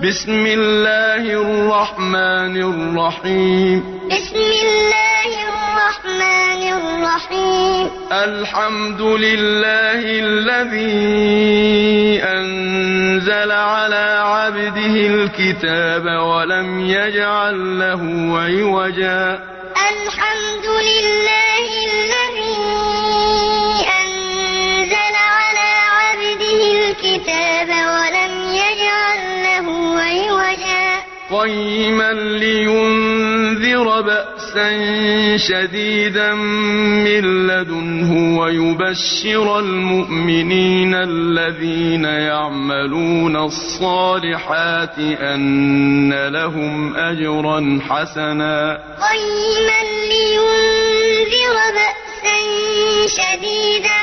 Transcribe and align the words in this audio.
بسم 0.00 0.46
الله 0.46 1.24
الرحمن 1.32 2.56
الرحيم. 2.56 4.00
بسم 4.08 4.40
الله 4.40 5.30
الرحمن 5.52 6.62
الرحيم. 6.72 7.90
الحمد 8.12 9.00
لله 9.00 10.00
الذي 10.24 10.88
أنزل 12.24 13.50
على 13.52 14.06
عبده 14.24 14.96
الكتاب 15.12 16.04
ولم 16.04 16.80
يجعل 16.80 17.78
له 17.78 18.02
عوجا. 18.40 19.40
الحمد 19.76 20.66
لله 20.88 21.31
قيما 31.32 32.12
لينذر 32.12 34.00
بأسا 34.00 34.68
شديدا 35.36 36.34
من 36.34 37.46
لدنه 37.46 38.38
ويبشر 38.38 39.58
المؤمنين 39.58 40.94
الذين 40.94 42.04
يعملون 42.04 43.36
الصالحات 43.36 44.98
أن 44.98 46.28
لهم 46.28 46.96
أجرا 46.96 47.80
حسنا. 47.88 48.78
قيما 49.10 49.80
لينذر 50.12 51.56
بأسا 51.76 52.38
شديدا 53.06 54.00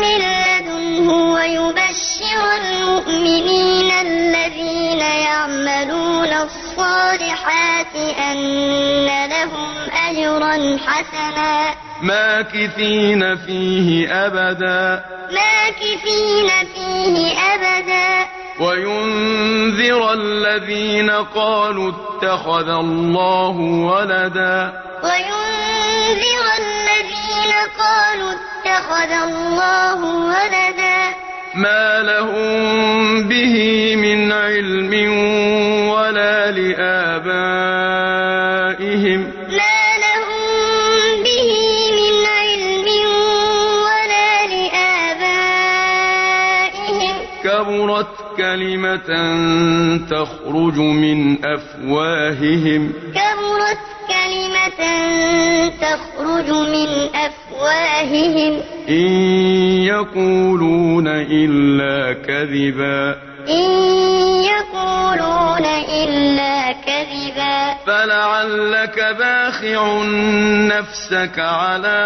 من 0.00 0.20
لدنه 0.20 1.34
ويبشر 1.34 2.44
المؤمنين 2.62 3.90
الذين 3.90 4.79
يعملون 5.00 6.32
الصالحات 6.32 7.96
أن 8.30 9.06
لهم 9.06 9.74
أجرا 10.08 10.78
حسنا. 10.86 11.74
ماكثين 12.02 13.36
فيه 13.36 14.12
أبدا. 14.26 15.04
ماكثين 15.32 16.50
فيه 16.74 17.38
أبدا. 17.38 18.28
وينذر 18.60 20.12
الذين 20.12 21.10
قالوا 21.10 21.92
اتخذ 21.92 22.68
الله 22.68 23.56
ولدا. 23.60 24.72
وينذر 25.04 26.44
الذين 26.58 27.52
قالوا 27.78 28.32
اتخذ 28.32 29.12
الله 29.12 30.04
ولدا. 30.04 31.29
ما 31.54 32.02
لهم 32.02 33.28
به 33.28 33.96
من 33.96 34.32
علم 34.32 34.92
ولا 35.90 36.50
لآبائهم 36.50 37.60
ما 39.50 39.80
لهم 40.04 40.42
به 41.24 41.50
من 41.98 42.14
علم 42.26 42.86
ولا 43.84 44.46
لآبائهم 44.54 45.54
كبرت 47.44 48.14
كلمة 48.36 49.10
تخرج 50.10 50.76
من 50.78 51.44
أفواههم 51.44 52.92
كلمة 54.78 55.68
تخرج 55.68 56.50
من 56.50 57.08
أفواههم. 57.14 58.60
إن 58.88 59.10
يقولون 59.82 61.08
إلا 61.08 62.12
كذبا. 62.12 63.16
إن 63.48 63.70
يقولون 64.44 65.64
إلا 65.88 66.72
كذبا. 66.72 67.74
فلعلك 67.86 69.16
باخع 69.18 70.02
نفسك 70.78 71.38
على 71.38 72.00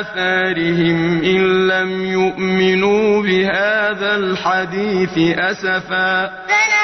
آثارهم 0.00 1.24
إن 1.24 1.68
لم 1.68 2.04
يؤمنوا 2.06 3.22
بهذا 3.22 4.16
الحديث 4.16 5.38
أسفا. 5.38 6.26
فلعلك 6.26 6.83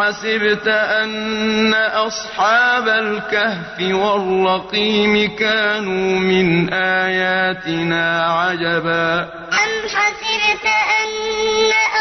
حسبت 0.00 0.68
أن 0.68 1.74
أصحاب 1.74 2.88
الكهف 2.88 3.76
والرقيم 3.80 5.36
كانوا 5.36 6.18
من 6.18 6.72
آياتنا 6.72 8.26
عجبا. 8.26 9.20
أم 9.52 9.88
حسبت 9.88 10.64
أن 11.00 11.10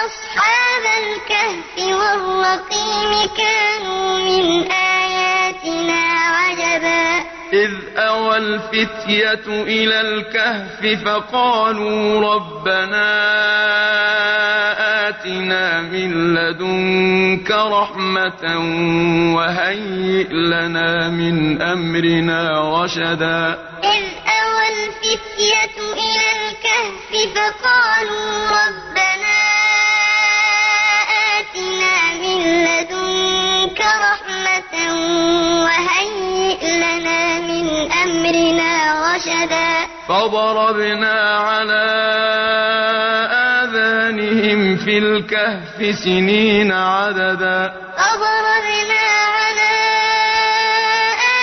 أصحاب 0.06 0.86
الكهف 1.04 1.76
والرقيم 1.78 3.30
كانوا 3.38 4.20
من 4.20 4.72
آياتنا 4.72 6.02
عجبا. 6.38 7.38
إذ 7.54 7.98
أوى 7.98 8.38
الفتية 8.38 9.48
إلى 9.48 10.02
الكهف 10.02 11.04
فقالوا 11.06 12.34
ربنا 12.34 13.10
آتنا 15.10 15.82
من 15.82 16.34
لدنك 16.34 17.52
رحمة 17.52 18.44
وهيئ 19.36 20.28
لنا 20.34 21.10
من 21.10 21.62
أمرنا 21.62 22.42
رشدا. 22.84 23.58
إذ 23.84 24.06
أوى 24.42 24.66
الفتية 24.76 25.78
إلى 25.94 26.26
الكهف 26.38 27.10
فقالوا 27.36 28.30
ربنا 28.46 29.40
آتنا 31.40 32.14
من 32.22 32.64
لدنك 32.64 32.99
رحمة 33.81 34.73
وهيئ 35.63 36.62
لنا 36.78 37.40
من 37.40 37.91
أمرنا 37.91 38.72
رشدا. 39.07 39.72
فضربنا 40.07 41.16
على 41.38 41.85
آذانهم 43.63 44.78
في 44.78 44.97
الكهف 44.97 45.78
سنين 46.03 46.72
عددا. 46.72 47.73
فضربنا 47.97 49.03
على 49.38 49.72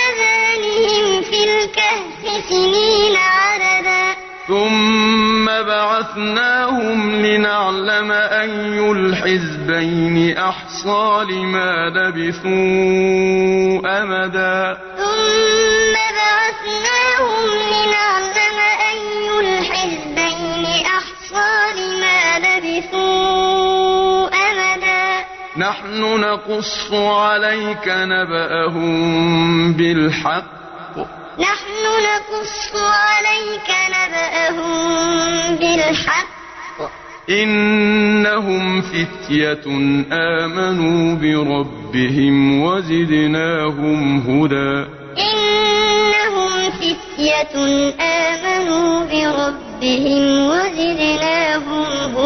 آذانهم 0.03 1.23
في 1.23 1.41
الكهف 1.45 2.23
سنين 2.49 3.17
عددا. 3.17 4.05
ثم 4.49 4.96
بعثناهم 5.63 7.11
لنعلم 7.11 8.13
أي 8.13 8.93
الحزبين 8.93 10.39
أحصى 10.39 11.25
لما 11.31 11.89
لبثوا 11.89 12.51
أمدا. 14.03 14.79
ثم 14.97 15.95
بعثناهم 16.19 17.47
لنعلم 17.73 18.59
أي 18.91 19.29
الحزبين 19.41 20.65
أحصى 20.87 21.53
لما 21.77 22.21
لبثوا 22.39 24.29
أمدا. 24.51 25.25
نحن 25.57 26.01
نقص 26.21 26.93
عليك 26.93 27.87
نبأهم 27.89 29.73
بالحق 29.73 30.66
نحن 31.39 31.83
نقص 32.03 32.73
عليك 32.75 33.71
نبأهم 33.89 35.57
بالحق. 35.57 36.37
إنهم 37.31 38.83
فتية 38.83 39.67
آمنوا 40.13 41.15
بربهم 41.15 42.63
وزدناهم 42.63 44.19
هدى. 44.19 44.87
إنهم 45.19 46.71
فتية 46.71 47.57
آمنوا 48.01 49.05
بربهم 49.05 50.47
وزدناهم 50.47 52.17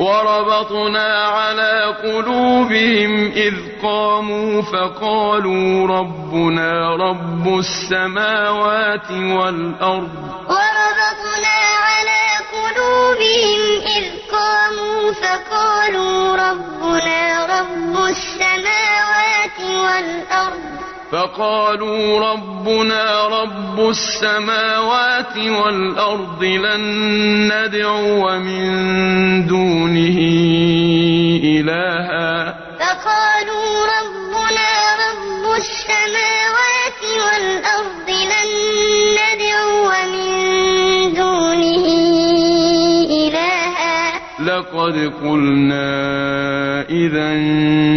وربطنا 0.00 1.08
على 1.28 1.94
قلوبهم 2.02 3.32
إذ 3.32 3.54
قاموا 3.82 4.62
فقالوا 4.62 5.88
ربنا 5.98 6.96
رب 6.96 7.58
السماوات 7.58 9.10
والأرض. 9.10 10.14
وربطنا 10.48 11.58
على 11.86 12.22
قلوبهم 12.56 13.60
إذ 13.96 14.04
قاموا 14.32 15.12
فقالوا 15.12 16.36
ربنا 16.36 17.46
رب 17.46 17.94
السماوات 18.08 19.58
والأرض. 19.60 20.89
فقالوا 21.12 22.32
ربنا 22.32 23.26
رب 23.26 23.88
السماوات 23.88 25.36
والأرض 25.36 26.42
لن 26.44 26.82
ندعو 27.52 28.38
من 28.38 28.66
دونه 29.46 30.18
إلها. 31.44 32.54
فقالوا 32.78 33.70
ربنا 33.96 34.70
رب 35.04 35.44
السماوات 35.56 37.02
والأرض 37.26 38.08
لن 38.08 38.50
ندعو 39.18 39.90
من 40.12 41.14
دونه 41.14 41.89
لقد 44.46 45.12
قلنا 45.22 45.90
إذا 46.90 47.32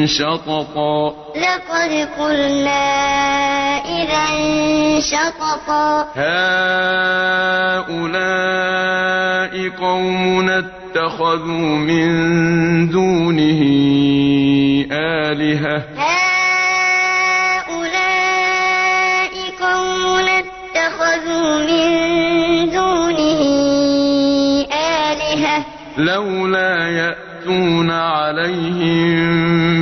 شططا. 0.06 1.16
لقد 1.36 2.08
قلنا 2.20 2.84
إذا 3.86 4.26
شططا. 5.00 6.08
هؤلاء 6.16 6.74
قومنا 9.70 10.60
اتخذوا 10.60 11.78
من 11.78 12.10
دونه 12.90 13.62
آلهة. 14.92 15.78
هؤلاء 15.98 16.13
لولا 25.98 26.90
يأتون 26.90 27.92
عليهم 27.92 29.24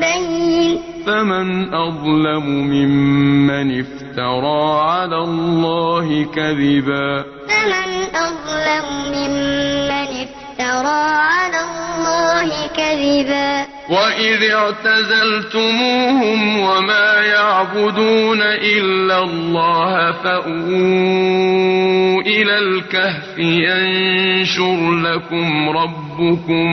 بين. 0.00 0.80
فمن 1.06 1.74
أظلم 1.74 2.46
ممن 2.46 3.80
افترى 3.80 4.80
على 4.80 5.18
الله 5.18 6.26
كذبا. 6.34 7.24
فمن 7.48 7.90
أظلم 8.14 8.86
ممن 9.12 9.90
افترى 9.90 11.04
على 11.16 11.60
الله 11.60 12.66
كذبا. 12.76 13.73
وإذ 13.88 14.50
اعتزلتموهم 14.50 16.60
وما 16.60 17.20
يعبدون 17.20 18.42
إلا 18.42 19.18
الله 19.18 20.12
فأووا 20.12 20.54
إلى 22.22 22.58
الكهف 22.58 23.38
ينشر 23.38 24.92
لكم 24.92 25.68
ربكم 25.68 26.66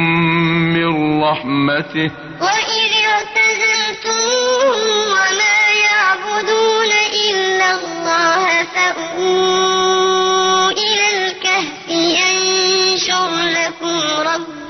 من 0.73 1.21
رحمته 1.23 2.11
وإذ 2.41 2.91
اعتزلتموهم 3.11 4.87
وما 5.11 5.59
يعبدون 5.91 6.91
إلا 7.29 7.69
الله 7.71 8.45
فأووا 8.63 10.71
إلى 10.71 11.05
الكهف 11.17 11.89
ينشر 11.89 13.29
لكم 13.45 13.99
ربكم 14.19 14.60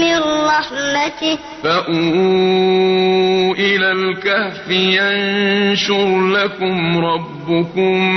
من 0.00 0.18
رحمته. 0.46 1.38
فأووا 1.64 3.54
إلى 3.54 3.92
الكهف 3.92 4.70
ينشر 4.70 6.20
لكم 6.20 6.98
ربكم 6.98 8.14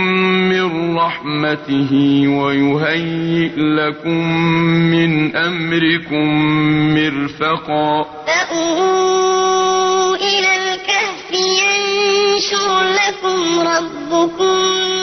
من 0.50 0.98
رحمته 0.98 1.92
ويهيئ 2.28 3.56
لكم 3.58 4.38
من 4.92 5.36
أمركم 5.36 6.28
مرفقا. 6.96 8.06
فأووا 8.28 10.16
إلى 10.16 10.52
الكهف 10.56 11.32
ينشر 11.32 12.72
لكم 12.82 13.40
ربكم 13.60 14.97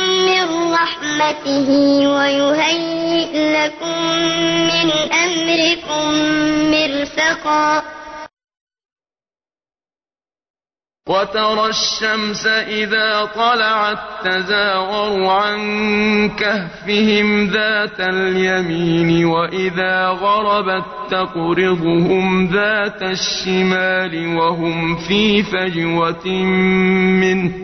رحمته 0.75 1.69
ويهيئ 2.09 3.33
لكم 3.53 3.99
من 4.71 4.91
أمركم 5.13 6.09
مرفقا. 6.71 7.83
وترى 11.09 11.67
الشمس 11.69 12.47
إذا 12.47 13.25
طلعت 13.25 13.99
تزاور 14.25 15.27
عن 15.27 15.59
كهفهم 16.29 17.47
ذات 17.47 18.01
اليمين 18.01 19.25
وإذا 19.25 20.09
غربت 20.09 20.85
تقرضهم 21.11 22.47
ذات 22.47 23.03
الشمال 23.03 24.37
وهم 24.37 24.97
في 24.97 25.43
فجوة 25.43 26.27
منه. 27.21 27.64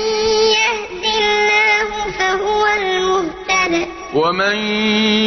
ومن 4.13 4.55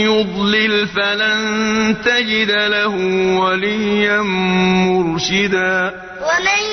يضلل 0.04 0.88
فلن 0.88 1.96
تجد 2.04 2.50
له 2.50 2.94
وليا 3.40 4.22
مرشدا 4.22 5.94
ومن 6.20 6.64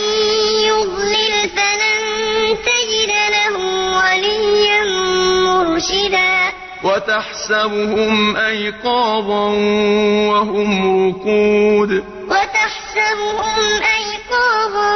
يضلل 0.68 1.50
فلن 1.56 2.04
تجد 2.68 3.12
له 3.32 3.56
وليا 3.98 4.84
مرشدا 5.44 6.51
وتحسبهم 6.84 8.38
أيقاظا 8.38 9.48
وهم 10.32 10.70
رقود. 11.10 12.04
وتحسبهم 12.30 13.82
أيقاظا 14.00 14.96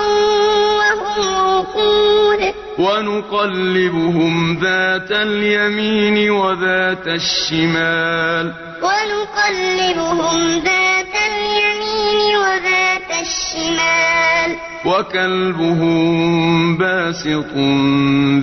وهم 0.77 1.57
رقود. 1.57 2.53
ونقلبهم 2.79 4.59
ذات 4.61 5.11
اليمين 5.11 6.31
وذات 6.31 7.07
الشمال. 7.07 8.53
ونقلبهم 8.81 10.63
ذات 10.63 11.15
اليمين 11.15 12.37
وذات 12.37 12.94
الشمال. 13.21 14.55
وكلبهم 14.85 16.77
باسط 16.77 17.53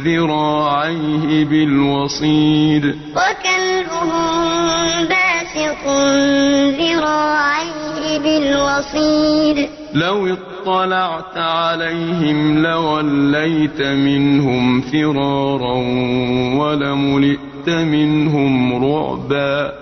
ذراعيه 0.05 1.45
بالوصيد. 1.45 2.85
وكلبهم 2.85 4.29
باسط 5.05 5.87
ذراعيه 6.81 8.19
بالوصيد. 8.19 9.69
لو 9.95 10.37
اطلعت 10.67 11.39
عليهم 11.39 12.63
لوليت 12.63 13.83
منهم 13.83 14.81
فرارا 14.81 15.77
ولملئت 16.57 17.69
منهم 17.69 18.85
رعبا. 18.85 19.82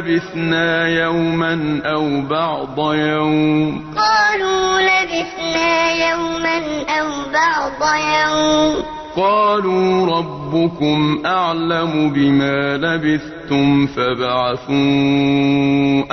لبثنا 0.00 0.88
يوما 0.88 1.80
أو 1.84 2.20
بعض 2.20 2.94
يوم. 2.94 3.84
قالوا 3.96 4.80
لبثنا 4.80 5.92
يوما 6.10 6.58
أو 6.88 7.08
بعض 7.32 7.80
يوم. 7.98 8.74
قالوا 9.16 10.06
ربكم 10.18 11.22
أعلم 11.26 12.10
بما 12.10 12.76
لبثتم 12.76 13.86
فابعثوا 13.86 14.74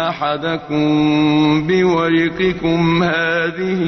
أحدكم 0.10 0.88
بورقكم 1.67 3.03
هذه 3.03 3.82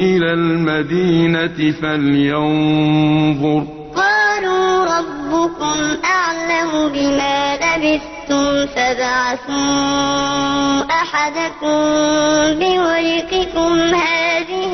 إلى 0.00 0.32
المدينة 0.32 1.72
فلينظر. 1.82 3.66
قالوا 3.96 4.84
ربكم 4.84 5.78
أعلم 6.04 6.92
بما 6.92 7.56
لبثتم 7.56 8.15
فابعثوا 8.66 10.16
أحدكم 10.90 11.78
بورقكم 12.58 13.94
هذه 13.94 14.72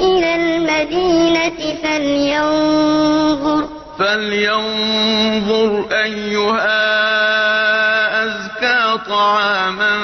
إلى 0.00 0.30
المدينة 0.34 1.58
فلينظر. 1.82 3.68
فلينظر 3.98 5.70
أيها 6.04 7.04
أزكى 8.24 8.98
طعاما 9.08 9.94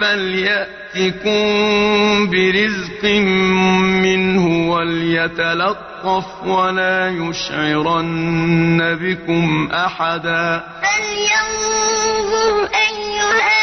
فليأتكم 0.00 1.40
برزق 2.30 3.04
منه 4.04 4.44
وليتلطف 4.70 5.87
ولا 6.44 7.08
يشعرن 7.08 8.98
بكم 9.00 9.68
أحدا 9.72 10.64
فلينظر 10.82 12.68
أيها 12.74 13.58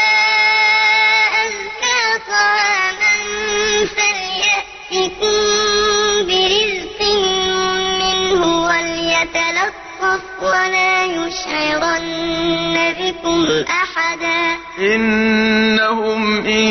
أزكى 1.44 2.02
طعاما 2.28 3.16
فليأتكم 3.96 5.55
وليتلطف 10.16 10.42
ولا 10.42 11.04
يشعرن 11.04 12.76
بكم 13.00 13.46
أحدا. 13.68 14.56
إنهم 14.78 16.46
إن 16.46 16.66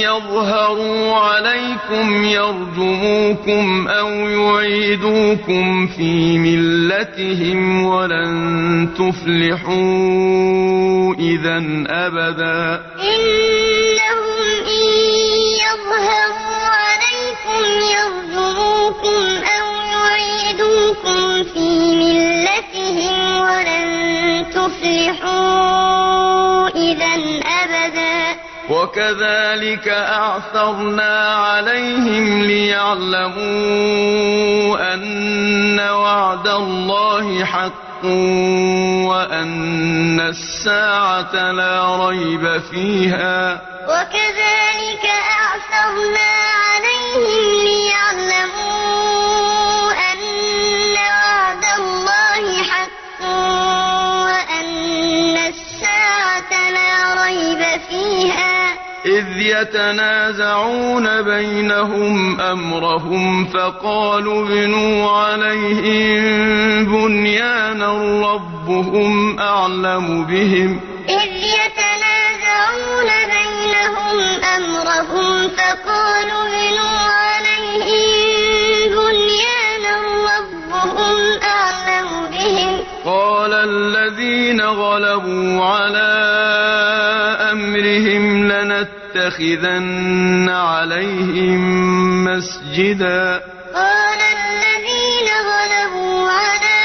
يظهروا 0.00 1.16
عليكم 1.16 2.24
يرجموكم 2.24 3.88
أو 3.88 4.08
يعيدوكم 4.08 5.86
في 5.86 6.38
ملتهم 6.38 7.86
ولن 7.86 8.88
تفلحوا 8.94 9.74
إذا 11.18 11.56
أبدا. 11.86 12.82
إنهم 13.00 14.30
إن 14.66 14.88
يظهروا 15.64 16.60
عليكم 16.84 17.62
يرجموكم 17.96 19.22
أو 19.58 19.66
يعيدوكم 19.92 21.44
في 21.54 21.89
تفلحوا 24.80 26.68
إذا 26.68 27.14
أبدا. 27.64 28.40
وكذلك 28.70 29.88
أعثرنا 29.88 31.34
عليهم 31.34 32.42
ليعلموا 32.42 33.34
أن 34.94 35.80
وعد 35.80 36.46
الله 36.46 37.44
حق 37.44 38.04
وأن 39.04 40.20
الساعة 40.20 41.52
لا 41.52 42.06
ريب 42.06 42.60
فيها. 42.70 43.60
وكذلك 43.84 45.04
أعثرنا 45.04 46.29
يتنازعون 59.60 61.22
بينهم 61.22 62.40
أمرهم 62.40 63.46
فقالوا 63.46 64.46
ابنوا 64.46 65.10
عليهم 65.10 66.22
بنيانا 66.84 67.92
ربهم 68.32 69.38
أعلم 69.38 70.24
بهم 70.24 70.80
إذ 71.08 71.30
يتنازعون 71.36 73.10
بينهم 73.36 74.18
أمرهم 74.56 75.48
فقالوا 75.48 76.44
بنوا 76.48 76.98
عليهم 76.98 77.70
بنيانا 78.88 79.96
ربهم 80.30 81.16
أعلم 81.42 82.08
بهم 82.30 82.80
قال 83.04 83.52
الذين 83.54 84.60
غلبوا 84.60 85.64
على 85.64 86.10
أمرهم 87.52 88.48
لنتخذن 89.14 90.48
عليهم 90.48 91.60
مسجدا. 92.24 93.42
قال 93.74 94.20
الذين 94.20 95.28
غلبوا 95.50 96.30
على 96.30 96.80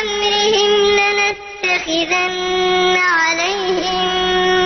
أمرهم 0.00 0.72
لنتخذن 0.98 2.96
عليهم 2.96 4.06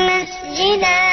مسجدا. 0.07 1.05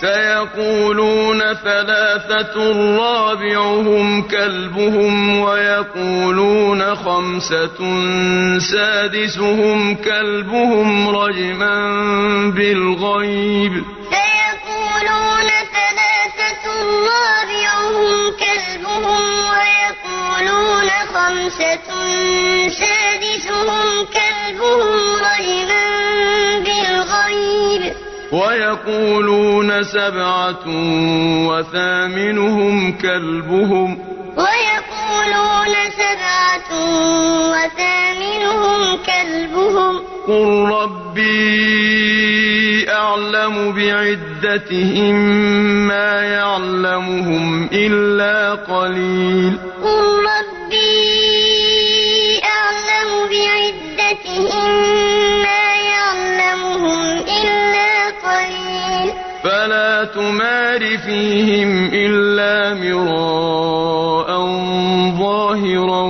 سيقولون 0.00 1.40
ثلاثة 1.54 2.56
رابعهم 2.98 4.22
كلبهم 4.22 5.40
ويقولون 5.40 6.94
خمسة 6.94 7.78
سادسهم 8.58 9.94
كلبهم 9.94 11.08
رجما 11.08 11.76
بالغيب. 12.56 13.84
سيقولون 15.00 15.48
ثلاثة 15.48 16.64
رابعهم 17.10 18.16
كلبهم 18.40 19.22
ويقولون 19.50 20.88
خمسة 21.14 21.88
سادسهم 22.68 23.86
كلبهم 24.04 24.98
رجما 25.26 25.84
بالغيب. 26.64 27.82
ويقولون 28.32 29.84
سبعة 29.84 30.64
وثامنهم 31.48 32.98
كلبهم. 32.98 33.98
ويقولون 34.36 35.74
سبعة 36.00 36.70
وثامنهم 37.52 38.98
كلبهم. 39.06 39.92
قل 40.28 40.48
ربي 40.72 41.49
أعلم 43.10 43.72
بعدتهم 43.72 45.14
ما 45.86 46.20
يعلمهم 46.22 47.68
إلا 47.72 48.54
قليل. 48.54 49.58
قل 49.82 50.02
ربي 50.30 50.80
أعلم 52.44 53.10
بعدتهم 53.30 54.70
ما 55.42 55.66
يعلمهم 55.90 57.00
إلا 57.18 57.92
قليل. 58.22 59.12
فلا 59.44 60.04
تمار 60.04 60.98
فيهم 60.98 61.90
إلا 61.92 62.74
مراء 62.74 64.30
ظاهرا 65.18 66.02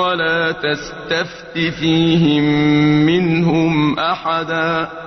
ولا 0.00 0.52
تستفت 0.52 1.58
فيهم 1.80 2.44
منهم 3.06 3.98
أحدا. 3.98 4.97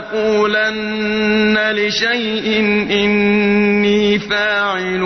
ولا 0.00 0.70
تقولن 0.70 1.58
لشيء 1.72 2.60
إني 2.90 4.18
فاعل 4.18 5.02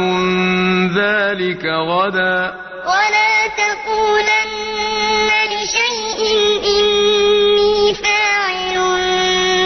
ذلك 0.97 1.65
غدا. 1.65 2.55
ولا 2.87 3.47
تقولن 3.57 5.31
لشيء 5.53 6.21
إني 6.65 7.95
فاعل 7.95 8.77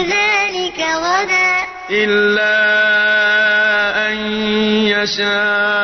ذلك 0.05 0.79
غدا. 0.79 1.53
إلا 1.91 2.55
أن 4.07 4.17
يشاء. 4.87 5.78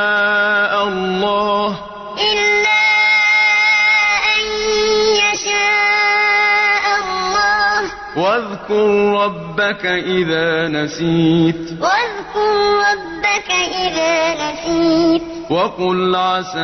ربك 9.59 9.85
إذا 9.85 10.67
نسيت. 10.67 11.55
واذكر 11.81 12.51
ربك 12.91 13.51
إذا 13.51 14.33
نسيت. 14.33 15.21
وقل 15.49 16.15
عسى 16.15 16.59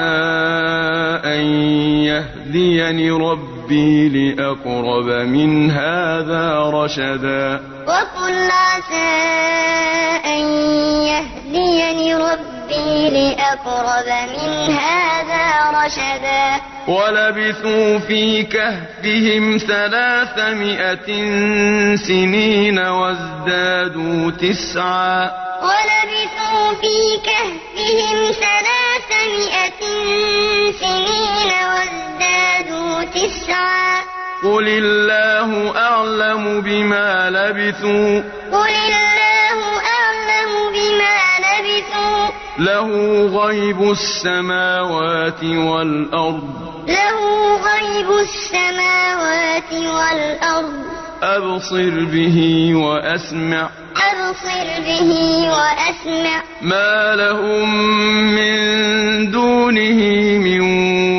أن 1.26 1.46
يهديني 2.04 3.12
ربي 3.12 4.10
لأقرب 4.10 5.06
من 5.06 5.72
هذا 5.72 6.72
رشدا. 6.74 7.62
وقل 7.88 8.52
عسى 8.52 9.12
أن 10.26 10.44
يهديني 11.04 11.41
ربي 11.52 13.10
لأقرب 13.10 14.08
من 14.08 14.74
هذا 14.74 15.72
رشدا. 15.86 16.62
ولبثوا 16.88 18.00
في 18.00 18.44
كهفهم 18.44 19.58
ثلاثمائة 19.58 21.08
سنين 21.96 22.80
وازدادوا 22.80 24.32
تسعا. 24.32 25.32
ولبثوا 25.62 26.74
في 26.82 27.20
كهفهم 27.26 28.32
ثلاثمائة 28.32 29.82
سنين 30.72 31.52
وازدادوا 31.74 33.04
تسعا. 33.04 34.02
قل 34.44 34.68
الله 34.68 35.78
أعلم 35.78 36.62
بما 36.62 37.30
لبثوا. 37.30 38.22
قل 38.52 38.70
الله 38.70 39.11
له 42.62 42.90
غيب 43.26 43.92
السماوات 43.92 45.44
والأرض. 45.44 46.50
له 46.88 47.20
غيب 47.56 48.10
السماوات 48.22 49.74
والأرض. 49.74 50.74
أبصر 51.24 52.06
به 52.06 52.72
وأسمع. 52.76 53.70
أبصر 53.98 54.82
به 54.86 55.12
وأسمع. 55.50 56.44
ما 56.62 57.16
لهم 57.16 57.76
من 58.36 58.62
دونه 59.32 60.02
من 60.38 60.62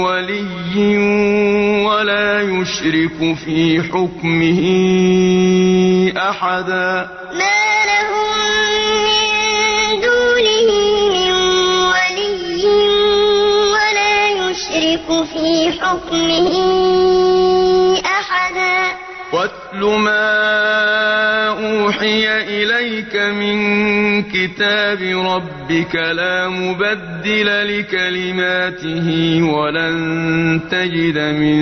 ولي 0.03 0.99
ولا 1.87 2.41
يشرك 2.41 3.37
في 3.45 3.83
حكمه 3.83 4.63
أحدا. 6.31 7.09
ما 7.35 7.72
حكمه 15.93 16.49
أحدا. 18.07 18.97
واتل 19.33 19.81
ما 19.81 21.49
أوحي 21.49 22.41
إليك 22.41 23.17
من 23.17 23.57
كتاب 24.23 25.01
ربك 25.03 25.95
لا 25.95 26.49
مبدل 26.49 27.49
لكلماته 27.79 29.07
ولن 29.43 30.61
تجد 30.71 31.19
من 31.19 31.57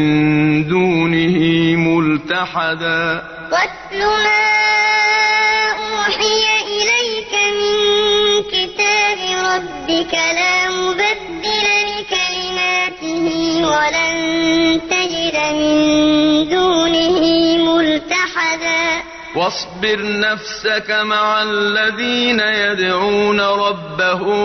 دونه 0.69 1.39
ملتحدا. 1.77 3.23
واتل 3.53 4.01
ما 4.01 4.47
أوحي 5.79 6.43
إليك 6.77 7.33
من 7.55 7.73
كتاب 8.53 9.19
ربك 9.51 10.15
لا 10.15 10.71
مبدل 10.71 10.91
لكلماته 10.91 11.30
ولن 13.71 14.81
تجد 14.91 15.37
من 15.55 16.49
دونه 16.49 17.23
ملتحدا. 17.59 19.03
واصبر 19.37 19.99
نفسك 20.21 20.91
مع 20.91 21.43
الذين 21.43 22.41
يدعون 22.41 23.41
ربهم 23.41 24.41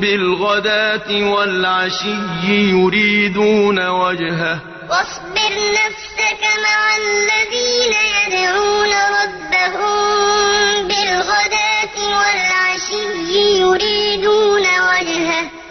بالغداة 0.00 1.08
والعشي 1.32 2.16
يريدون 2.48 3.88
وجهه. 3.88 4.60
واصبر 4.90 5.52
نفسك 5.80 6.42
مع 6.66 6.80
الذين 6.96 7.94
يدعون 8.16 8.92
ربهم 9.20 9.96
بالغداة 10.88 11.96
والعشي 12.18 13.04
يريدون 13.60 14.62
وجهه. 14.62 15.44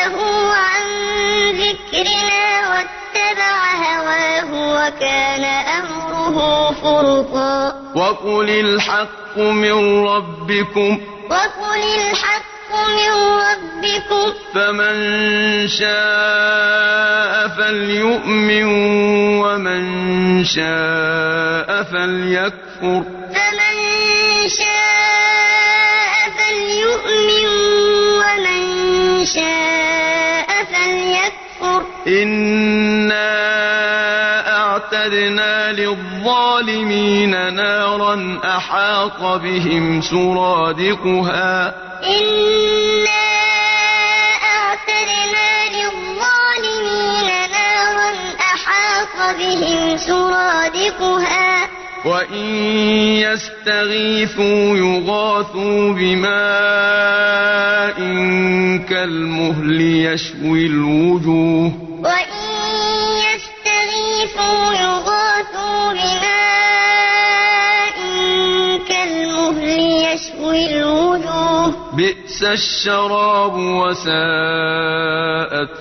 قلبه 0.00 0.54
عن 0.54 0.86
ذكرنا 1.50 2.68
واتبع 2.70 3.74
هواه 3.74 4.50
وكان 4.74 5.44
أمره 5.44 6.70
فرطا. 6.72 7.74
وقل 7.94 8.50
الحق 8.50 9.38
من 9.38 10.06
ربكم. 10.06 11.00
وقل 11.30 11.82
الحق 12.10 12.72
من 12.72 13.12
ربكم. 13.40 14.32
فمن 14.54 15.68
شاء 15.68 17.48
فليؤمن 17.48 18.64
ومن 19.42 19.84
شاء 20.44 21.82
فليكفر. 21.82 23.04
فمن 23.34 23.74
شاء 24.48 24.99
شاء 29.34 30.48
فليكفر. 30.64 31.82
إنا 32.06 33.30
أعتدنا 34.58 35.72
للظالمين 35.72 37.54
نارا 37.54 38.40
أحاط 38.44 39.20
بهم 39.20 40.02
سرادقها. 40.02 41.74
إنا 42.04 43.24
أعتدنا 44.42 45.50
للظالمين 45.76 47.28
نارا 47.50 48.10
أحاط 48.40 49.36
بهم 49.38 49.96
سرادقها. 49.96 51.59
وإن 52.04 52.44
يستغيثوا 53.20 54.76
يغاثوا 54.76 55.92
بماء 55.92 56.30
كالمهل 58.88 59.80
يشوي 59.80 60.66
الوجوه 60.66 61.72
وإن 62.04 62.30
يستغيثوا 63.34 64.72
يغاثوا 64.72 65.92
بماء 65.92 66.40
كالمهل 68.88 69.68
يشوي 70.04 70.62
الوجوه 70.80 71.74
بئس 71.96 72.42
الشراب 72.42 73.54
وساءت 73.54 74.10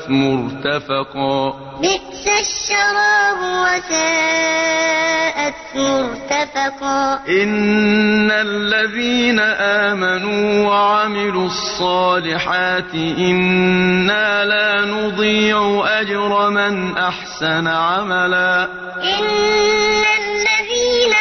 مرتفقا 0.09 1.53
بئس 1.81 2.08
الشراب 2.39 3.39
وساءت 3.63 5.55
مرتفقا. 5.75 7.19
إن 7.29 8.31
الذين 8.31 9.39
آمنوا 9.39 10.67
وعملوا 10.69 11.45
الصالحات 11.45 12.93
إنا 12.93 14.45
لا 14.45 14.85
نضيع 14.85 15.83
أجر 15.99 16.49
من 16.49 16.97
أحسن 16.97 17.67
عملا. 17.67 18.67
إن 19.03 20.03
الذين 20.23 21.13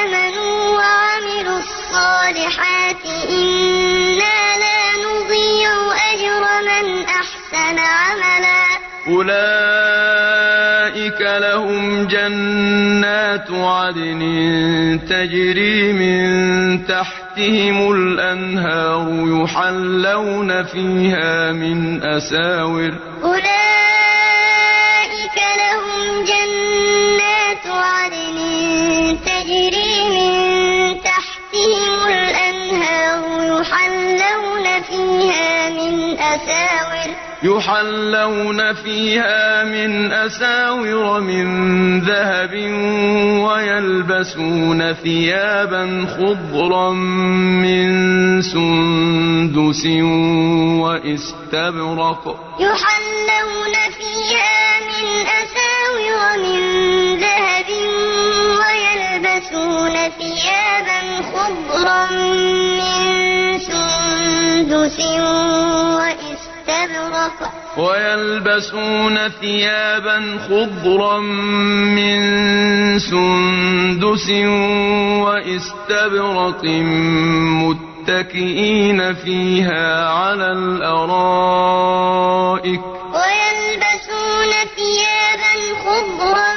آمنوا 0.00 0.56
وعملوا 0.78 1.58
الصالحات 1.58 3.04
إنا 3.30 4.38
لا 4.64 4.82
نضيع 5.06 5.72
أجر 6.12 6.42
من 6.68 7.04
أحسن 7.04 7.78
عملا. 7.78 8.66
أولئك 9.08 9.85
لهم 11.20 12.06
جنات 12.06 13.50
عدن 13.50 14.20
تجري 15.08 15.92
من 15.92 16.86
تحت 16.86 17.26
تحتهم 17.36 17.92
الأنهار 17.92 19.08
يحلون 19.42 20.64
فيها 20.64 21.52
من 21.52 22.02
أساور. 22.02 22.92
أولئك 23.24 23.46
لهم 25.62 26.24
جنات 26.24 27.66
عدن 27.66 28.38
تجري 29.26 29.94
من 30.16 30.32
تحتهم 31.00 32.08
الأنهار 32.08 33.20
يحلون 33.60 34.66
فيها 34.82 35.68
من 35.68 35.94
أساور. 36.18 36.85
يحلون 37.46 38.74
فيها 38.74 39.64
من 39.64 40.12
أساور 40.12 41.20
من 41.20 41.46
ذهب 42.00 42.54
ويلبسون 43.46 44.92
ثيابا 44.92 46.06
خضرا 46.16 46.92
من 47.62 47.88
سندس 48.42 49.86
واستبرق. 50.82 52.24
يحلون 52.60 53.74
فيها 53.98 54.56
من 54.88 55.06
أساور 55.42 56.22
من 56.44 56.60
ذهب 57.24 57.70
ويلبسون 58.60 59.94
ثيابا 60.18 61.00
خضرا 61.32 62.10
من 62.78 63.58
سندس 63.58 64.98
واستبرق 66.66 67.38
ويلبسون 67.78 69.28
ثيابا 69.28 70.38
خضرا 70.48 71.20
من 71.20 72.18
سندس 72.98 74.30
واستبرق 75.24 76.64
متكئين 77.62 79.14
فيها 79.14 80.08
على 80.08 80.52
الأرائك. 80.52 81.76
ويلبسون 83.14 84.52
ثيابا 84.76 85.54
خضرا 85.84 86.55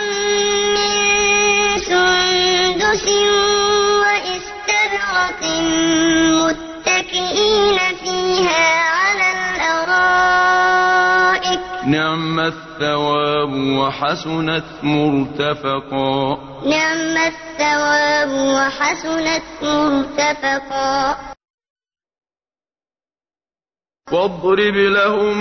نعم 11.90 12.40
الثواب 12.40 13.54
وحسنت 13.54 14.64
مرتفقا. 14.84 16.38
نعم 16.66 17.18
الثواب 17.18 18.30
وحسنت 18.30 19.44
مرتفقا. 19.62 21.16
واضرب 24.12 24.76
لهم 24.76 25.38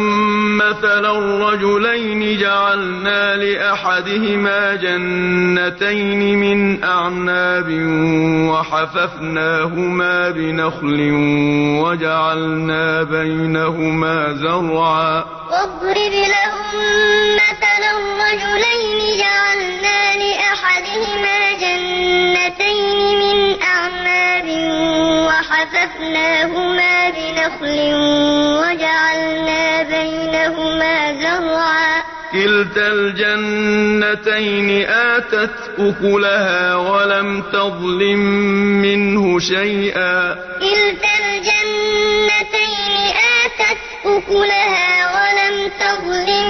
مثلا 0.56 1.12
رجلين 1.50 2.38
جعلنا 2.38 3.36
لأحدهما 3.36 4.74
جنتين 4.74 6.38
من 6.38 6.84
أعناب 6.84 7.68
وحففناهما 8.50 10.30
بنخل 10.30 11.10
وجعلنا 11.82 13.02
بينهما 13.02 14.32
زرعا. 14.32 15.24
واضرب 15.50 16.14
لهم 16.34 16.76
مثلا 17.34 17.92
رجلين 18.28 19.00
جعلنا 19.20 20.00
لأحدهما 20.16 21.38
جنتين 21.52 23.18
من 23.18 23.62
أعناب 23.62 24.46
وحففناهما 25.26 26.87
بنخل 27.18 27.78
وجعلنا 28.60 29.82
بينهما 29.82 31.12
زرعا. 31.22 32.02
كلتا 32.32 32.86
الجنتين 32.86 34.68
آتت 34.88 35.56
أكلها 35.78 36.76
ولم 36.76 37.42
تظلم 37.52 38.18
منه 38.82 39.38
شيئا. 39.38 40.34
كلتا 40.60 41.14
الجنتين 41.24 42.96
آتت 43.44 43.80
أكلها 44.04 44.90
ولم 45.16 45.56
تظلم 45.80 46.48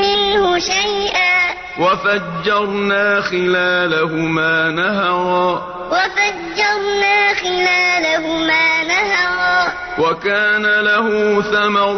منه 0.00 0.58
شيئا. 0.58 1.29
وفجرنا 1.78 3.20
خلالهما 3.20 4.70
نهرا. 4.70 5.62
وفجرنا 5.90 7.34
خلالهما 7.34 8.84
نهرا. 8.84 9.72
وكان 9.98 10.62
له 10.62 11.40
ثمر 11.42 11.96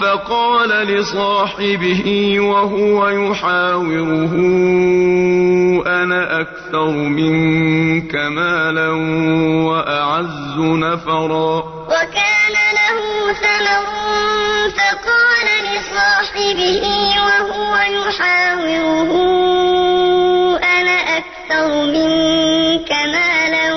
فقال 0.00 0.68
لصاحبه 0.68 2.36
وهو 2.40 3.08
يحاوره 3.08 4.32
أنا 5.86 6.40
أكثر 6.40 6.90
منك 6.90 8.14
مالا 8.14 8.88
وأعز 9.68 10.56
نفرا. 10.58 11.62
وكان 11.86 12.56
له 12.74 13.32
ثمر 13.32 13.84
فقال 14.76 15.53
لصاحبه 15.94 16.82
وهو 17.26 17.76
يحاوره. 17.76 19.10
أنا 20.58 20.98
أكثر 21.18 21.68
منك 21.86 22.90
مالا 22.90 23.72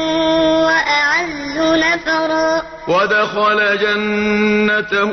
وأعز 0.65 1.57
نفرا. 1.57 2.61
ودخل 2.87 3.59
جنته 3.79 5.11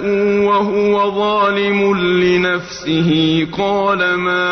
وهو 0.48 0.94
ظالم 1.10 1.80
لنفسه. 1.98 3.10
قال 3.58 4.14
ما 4.14 4.46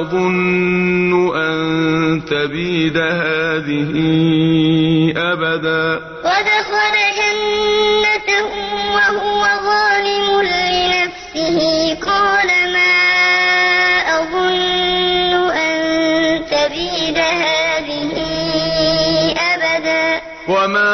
أظن 0.00 1.36
أن 1.36 2.22
تبيد 2.24 2.96
هذه 2.96 3.92
أبدا. 5.16 6.00
ودخل 6.24 6.96
جنته 7.20 8.44
وهو 8.94 9.42
ظالم 9.42 10.42
لنفسه. 10.42 11.01
قال 12.02 12.48
ما 12.72 12.96
أظن 14.20 15.32
أن 15.50 15.78
تبيد 16.44 17.18
هذه 17.18 18.12
أبدا. 19.38 20.20
وما 20.48 20.92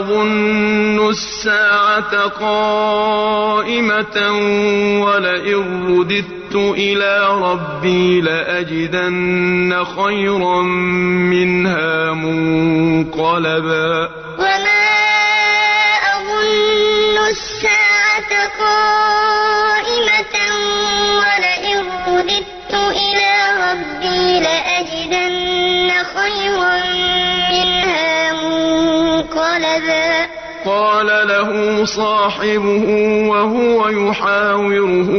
أظن 0.00 1.08
الساعة 1.08 2.28
قائمة 2.28 4.16
ولئن 5.04 5.98
رددت 5.98 6.54
إلى 6.54 7.28
ربي 7.28 8.20
لأجدن 8.20 9.84
خيرا 9.84 10.62
منها 11.32 12.12
منقلبا. 12.12 14.08
وما 14.38 14.83
الساعة 18.24 18.48
قائمة 18.60 20.36
ولئن 21.18 21.78
رددت 22.08 22.74
إلى 22.74 23.32
ربي 23.64 24.40
لأجدن 24.40 25.90
خيرا 26.16 26.76
منها 27.50 28.32
منقلبا. 28.32 30.26
قال 30.64 31.06
له 31.06 31.84
صاحبه 31.84 32.86
وهو 33.28 33.88
يحاوره 33.88 35.10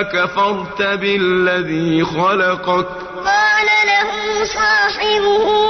أكفرت 0.00 0.82
بالذي 0.82 2.04
خلقك؟ 2.04 2.88
قال 3.24 3.68
له 3.86 4.10
صاحبه 4.44 5.65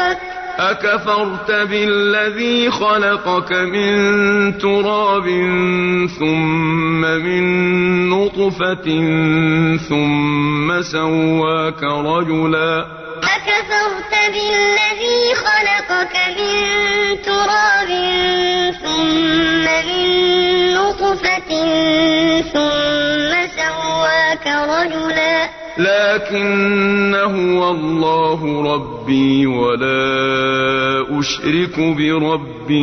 خلقك؟ 0.00 0.18
أكفرت 0.58 1.50
بالذي 1.50 2.70
خلقك 2.70 3.52
من 3.52 4.58
تراب 4.58 5.24
ثم 6.18 7.00
من 7.00 7.44
نطفة 8.08 8.86
ثم 9.88 10.82
سواك 10.82 11.82
رجلا. 11.82 12.86
أكفرت 13.22 14.12
بالذي 14.32 15.34
خلقك 15.34 16.16
من 16.38 17.22
تراب 17.22 17.88
ثم 18.82 19.64
من 19.64 20.74
نطفة 20.74 21.50
ثم 22.52 23.32
سواك 23.56 24.46
رجلا. 24.46 25.49
لكن 25.80 27.14
هو 27.14 27.70
الله 27.70 28.40
ربي 28.74 29.46
ولا 29.46 30.00
أشرك 31.20 31.76
بربي 31.78 32.82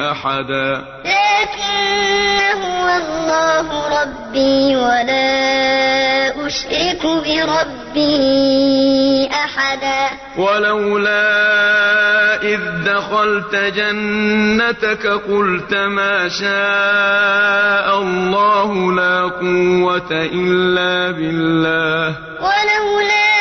أحدا. 0.00 0.84
لكن 1.04 2.38
هو 2.62 2.86
الله 3.02 3.68
ربي 4.02 4.76
ولا 4.76 6.46
أشرك 6.46 7.02
بربي 7.02 8.14
أحدا. 9.32 10.23
ولولا 10.36 11.24
إذ 12.42 12.60
دخلت 12.84 13.54
جنتك 13.54 15.06
قلت 15.06 15.74
ما 15.74 16.28
شاء 16.28 18.02
الله 18.02 18.92
لا 18.92 19.22
قوة 19.22 20.10
إلا 20.10 21.10
بالله. 21.10 22.16
ولولا 22.40 23.34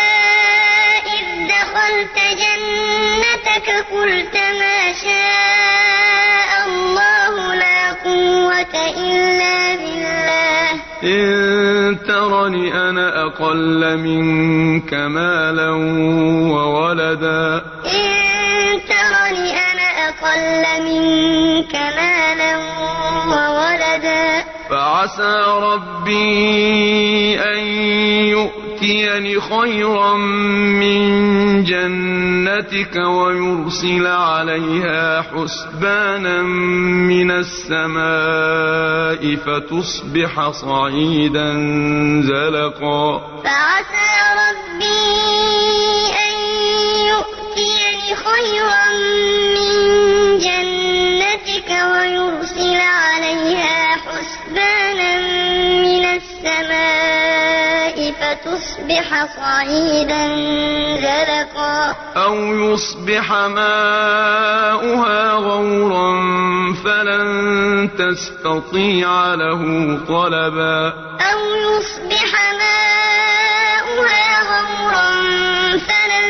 إذ 1.17 1.25
دخلت 1.47 2.17
جنتك 2.43 3.69
قلت 3.91 4.35
ما 4.37 4.93
شاء 5.03 6.51
الله 6.67 7.55
لا 7.55 7.91
قوة 7.91 8.75
إلا 8.97 9.72
بالله 9.72 9.72
إن 11.03 11.97
ترني 12.07 12.89
أنا 12.89 13.25
أقل 13.25 13.97
منك 13.97 14.93
مالا 14.93 15.69
وولدا. 16.53 17.61
إن 17.85 18.79
ترني 18.89 19.51
أنا 19.51 19.87
أقل 20.07 20.83
منك 20.83 21.75
مالا 21.75 22.57
وولدا. 23.27 24.43
فعسى 24.69 25.43
ربي 25.47 27.39
أن 27.39 27.67
يؤتيني 28.83 29.39
خيرا 29.39 30.17
من 30.83 31.63
جنتك 31.63 32.95
ويرسل 32.95 34.07
عليها 34.07 35.21
حسبانا 35.21 36.41
من 36.41 37.31
السماء 37.31 38.55
فتصبح 39.35 40.49
صعيدا 40.51 41.53
زلقا. 42.21 43.19
فعسى 43.43 44.11
ربي 44.43 45.03
أن 46.27 46.35
يؤتيني 47.07 48.07
خيرا 48.15 48.85
من 49.55 49.73
جنتك 50.37 51.69
ويرسل 51.69 52.12
فتصبح 58.73 59.25
صعيدا 59.35 60.27
زلقا. 60.97 61.95
أو 62.15 62.35
يصبح 62.35 63.31
ماؤها 63.31 65.33
غورا 65.33 66.13
فلن 66.83 67.89
تستطيع 67.97 69.33
له 69.33 69.61
طلبا. 70.07 70.93
أو 71.21 71.39
يصبح 71.55 72.53
ماؤها 72.53 74.43
غورا 74.43 75.11
فلن 75.77 76.27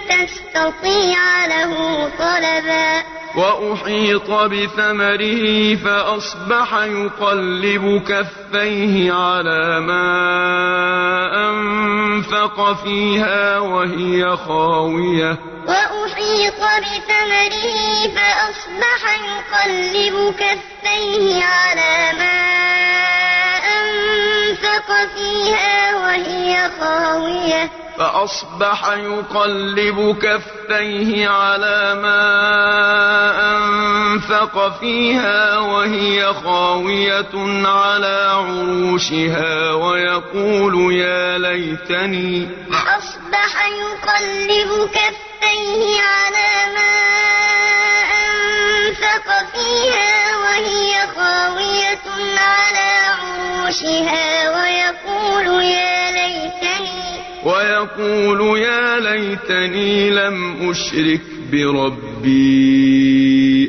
تستطيع 0.00 1.46
له 1.46 1.72
طلبا. 2.18 3.09
وأحيط 3.36 4.30
بثمره 4.30 5.76
فأصبح 5.76 6.74
يقلب 6.74 8.02
كفيه 8.08 9.12
على 9.12 9.80
ما 9.80 10.10
أنفق 11.48 12.82
فيها 12.84 13.58
وهي 13.58 14.36
خاوية. 14.36 15.38
وأحيط 15.68 16.60
بثمره 16.60 17.66
فأصبح 18.16 19.00
يقلب 19.30 20.34
كفيه 20.34 21.44
على 21.44 22.18
ما 22.18 22.40
أنفق 23.80 24.88
فيها 25.16 25.96
وهي 25.96 26.70
خاوية. 26.80 27.70
فأصبح 28.00 28.88
يقلب 28.88 30.16
كفيه 30.22 31.28
على 31.28 31.94
ما 31.94 32.22
أنفق 33.56 34.78
فيها 34.80 35.58
وهي 35.58 36.32
خاوية 36.44 37.32
على 37.66 38.30
عروشها 38.32 39.72
ويقول 39.72 40.94
يا 40.94 41.38
ليتني 41.38 42.48
أصبح 42.72 43.66
يقلب 43.66 44.88
كفيه 44.88 46.02
على 46.02 46.74
ما 46.74 46.96
أنفق 48.24 49.28
فيها 49.52 50.36
وهي 50.36 51.06
خاوية 51.16 52.00
على 52.38 52.90
عروشها 53.20 54.50
ويقول 54.50 55.62
يا 55.64 56.10
ليتني 56.10 57.09
ويقول 57.44 58.58
يا 58.58 59.00
ليتني 59.00 60.10
لم 60.10 60.70
أشرك 60.70 61.20
بربي 61.52 62.60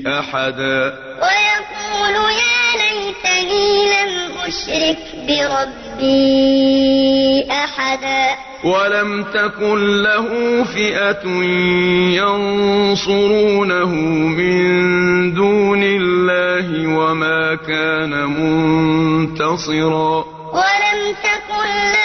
أحدا. 0.07 0.93
ويقول 1.21 2.15
يا 2.31 2.61
ليتني 2.81 3.67
لم 3.93 4.13
أشرك 4.47 4.99
بربي 5.27 6.21
أحدا. 7.51 8.23
ولم 8.63 9.23
تكن 9.23 10.01
له 10.03 10.27
فئة 10.63 11.23
ينصرونه 12.21 13.91
من 14.37 14.63
دون 15.33 15.83
الله 15.83 16.67
وما 16.97 17.55
كان 17.67 18.13
منتصرا. 18.25 20.15
ولم 20.53 20.99
تكن 21.23 21.67
له 21.93 22.00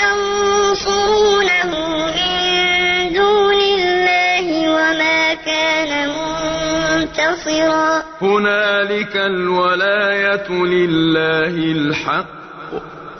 ينصرونه 0.00 1.70
من 2.06 3.12
دون 3.12 3.60
الله 3.60 4.46
وما 4.68 5.34
كان 5.34 6.08
منتصرا. 6.08 8.02
هنالك 8.22 9.16
الولاية 9.16 10.48
لله 10.50 11.54
الحق. 11.76 12.40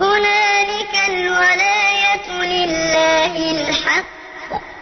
هنالك 0.01 0.95
الولاية 1.09 2.29
لله 2.43 3.35
الحق. 3.51 4.10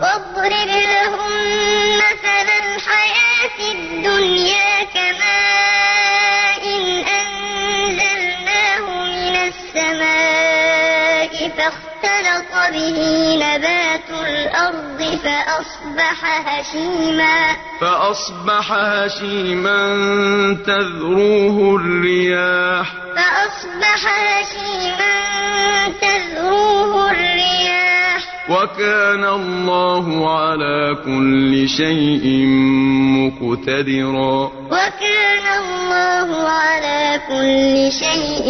واضرب 0.00 0.68
لهم 0.68 1.32
مثل 1.96 2.48
الحياة 2.64 3.58
الدنيا 3.72 4.84
كماء 4.94 6.62
إن 6.64 7.04
أنزلناه 7.20 8.84
من 9.04 9.36
السماء 9.36 11.32
فاختلط 11.48 12.52
به 12.72 12.98
نبات 13.36 14.08
الأرض 14.10 15.00
فأصبح 15.24 16.18
هشيما. 16.48 17.56
فأصبح 17.80 18.72
هشيما 18.72 19.78
تذروه 20.66 21.76
الرياح. 21.76 22.86
فأصبح 23.16 24.00
هشيما 24.06 25.14
تذروه 26.00 27.10
الرياح. 27.10 28.11
وكان 28.48 29.24
الله 29.24 30.38
على 30.38 30.96
كل 31.04 31.68
شيء 31.68 32.46
مقتدرا. 33.18 34.52
وكان 34.70 35.46
الله 35.62 36.48
على 36.48 37.20
كل 37.28 37.92
شيء 37.92 38.48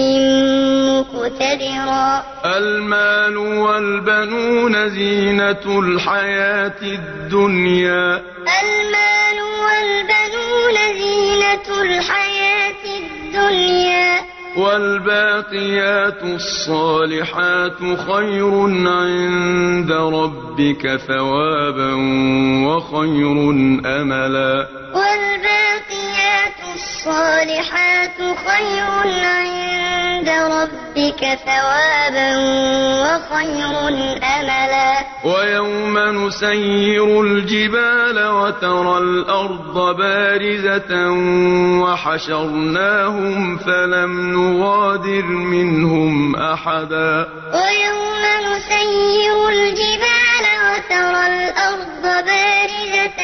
مقتدرا. 0.88 2.24
المال 2.44 3.36
والبنون 3.36 4.88
زينة 4.88 5.64
الحياة 5.80 6.80
الدنيا. 6.82 8.22
المال 8.62 9.38
والبنون 9.64 10.76
زينة 10.98 11.82
الحياة 11.82 12.82
الدنيا. 13.00 14.41
والباقيات 14.56 16.22
الصالحات 16.22 17.78
خير 17.78 18.52
عند 18.88 19.92
ربك 19.92 20.96
ثوابا 20.96 21.94
وخير 22.66 23.50
أملا. 23.86 24.68
والباقيات 24.94 26.58
الصالحات 26.74 28.18
خير 28.18 29.24
عند 29.24 30.28
ربك 30.28 31.38
ثوابا 31.46 32.36
وخير 33.02 33.78
أملا. 34.40 35.01
ويوم 35.24 35.98
نسير 35.98 37.20
الجبال 37.20 38.28
وترى 38.28 38.98
الأرض 38.98 39.96
بارزة 39.96 41.10
وحشرناهم 41.82 43.56
فلم 43.56 44.12
نغادر 44.32 45.26
منهم 45.26 46.36
أحدا. 46.36 47.26
ويوم 47.54 48.22
نسير 48.50 49.48
الجبال 49.48 50.44
وترى 50.66 51.22
الأرض 51.26 52.02
بارزة 52.02 53.20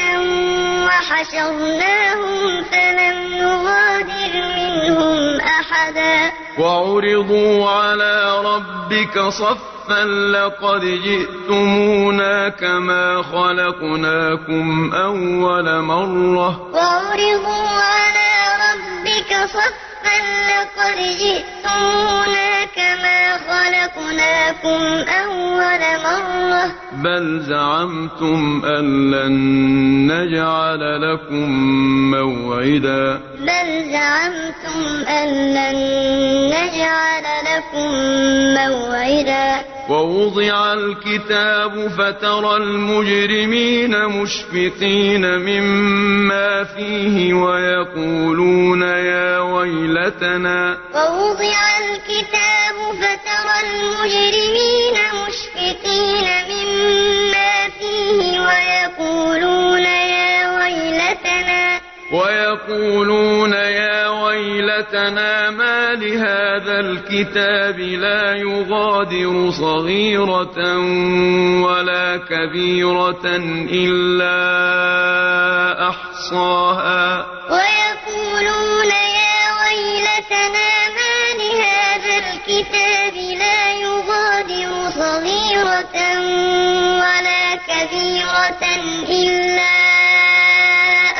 وحشرناهم 0.85 2.63
فلم 2.71 3.17
نغادر 3.41 4.33
منهم 4.57 5.41
أحدا. 5.41 6.31
وعرضوا 6.59 7.69
على 7.69 8.15
ربك 8.45 9.19
صفا 9.19 9.78
لقد 10.31 10.81
جئتمونا 10.81 12.49
كما 12.49 13.21
خلقناكم 13.23 14.91
أول 14.93 15.81
مرة 15.81 16.61
وعرضوا 16.73 17.67
على 17.67 18.29
ربك 18.65 19.47
صفا 19.49 19.88
لقد 20.49 20.97
جئتمونا 20.97 22.65
كما 22.75 23.37
خلقناكم 23.37 25.09
أول 25.09 25.81
مرة. 26.03 26.71
بل 26.93 27.39
زعمتم 27.39 28.61
أن 28.65 29.11
لن 29.11 29.33
نجعل 30.11 31.01
لكم 31.01 31.49
موعدا. 32.11 33.19
بل 33.39 33.91
زعمتم 33.91 35.07
أن 35.07 35.29
لن 35.53 35.77
نجعل 36.47 37.23
لكم 37.45 37.91
موعدا. 38.53 39.79
ووضع 39.89 40.73
الكتاب 40.73 41.87
فترى 41.87 42.57
المجرمين 42.57 44.05
مشفقين 44.05 45.37
مما 45.37 46.63
فيه 46.63 47.33
ويقولون 47.33 48.81
يا 48.81 49.39
ويلتنا 49.99 50.77
ووضع 50.95 51.59
الكتاب 51.79 52.75
فترى 53.01 53.55
المجرمين 53.63 54.95
مشفقين 55.27 56.27
مما 56.49 57.69
فيه 57.79 58.39
ويقولون 58.39 59.85
يا 59.85 60.57
ويلتنا. 60.57 61.81
ويقولون 62.13 63.53
يا 63.53 64.07
ويلتنا 64.07 65.49
ما 65.49 65.93
لهذا 65.93 66.79
الكتاب 66.79 67.79
لا 67.79 68.35
يغادر 68.35 69.51
صغيرة 69.51 70.77
ولا 71.63 72.17
كبيرة 72.17 73.25
إلا 73.71 74.39
أحصاها. 75.89 77.25
ويقولون 77.49 79.08
كبيرة 88.49 89.05
إلا 89.09 89.61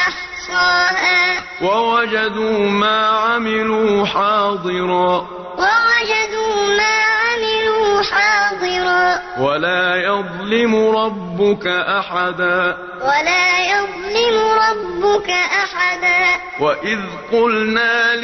أحصاها 0.07 1.43
ووجدوا 1.61 2.69
ما 2.69 3.07
عملوا 3.07 4.05
حاضرا 4.05 5.27
ووجدوا 5.57 6.77
ما 6.77 6.95
عملوا 7.19 8.01
حاضرا 8.03 9.21
ولا 9.39 9.95
يظلم 9.95 10.75
ربك 10.97 11.67
أحدا 11.67 12.77
ولا 13.01 13.59
يظلم 13.59 14.37
ربك 14.69 15.29
أحدا 15.29 16.48
وإذ 16.59 16.99
قلنا 17.31 18.15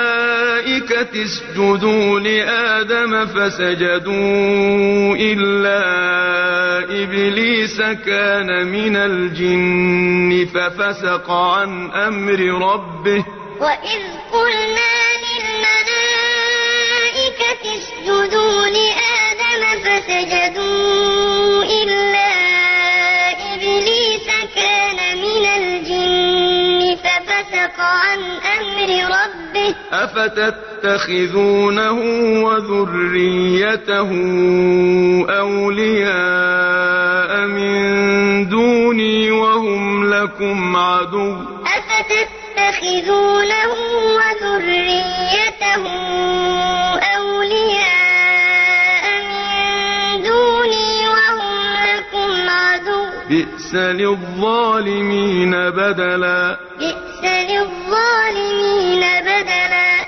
للملائكة 0.00 1.22
اسجدوا 1.24 2.20
لآدم 2.20 3.26
فسجدوا 3.26 5.16
إلا 5.16 5.80
إبليس 7.02 7.80
كان 7.82 8.66
من 8.66 8.96
الجن 8.96 10.46
ففسق 10.54 11.30
عن 11.30 11.90
أمر 11.90 12.40
ربه 12.72 13.24
وإذ 13.60 14.02
قلنا 14.32 14.94
للملائكة 16.40 17.62
اسجدوا 17.78 18.66
لآدم 18.66 19.62
فسجدوا 19.84 21.64
إلا 21.64 22.29
ففسق 27.60 27.80
عن 27.80 28.18
أمر 28.58 28.88
ربه 29.04 29.74
أفتتخذونه 29.92 31.98
وذريته 32.44 34.10
أولياء 35.40 37.46
من 37.46 38.48
دوني 38.48 39.30
وهم 39.30 40.10
لكم 40.10 40.76
عدو. 40.76 41.36
أفتتخذونه 41.66 43.68
وذريته 44.16 45.84
أولياء 47.16 47.89
بئس 53.30 53.74
للظالمين 53.74 55.50
بدلا. 55.50 56.58
بئس 56.78 57.22
للظالمين 57.24 59.02
بدلا. 59.20 60.06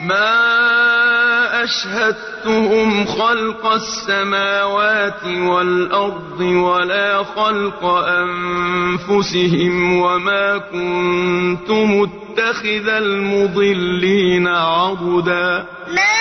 ما 0.00 1.64
أشهدتهم 1.64 3.04
خلق 3.06 3.66
السماوات 3.66 5.24
والأرض 5.24 6.40
ولا 6.40 7.22
خلق 7.22 7.84
أنفسهم 8.24 9.74
وما 10.00 10.58
كنت 10.58 11.70
متخذ 11.70 12.88
المضلين 12.88 14.48
عضدا 14.48 15.66
ما 15.88 16.14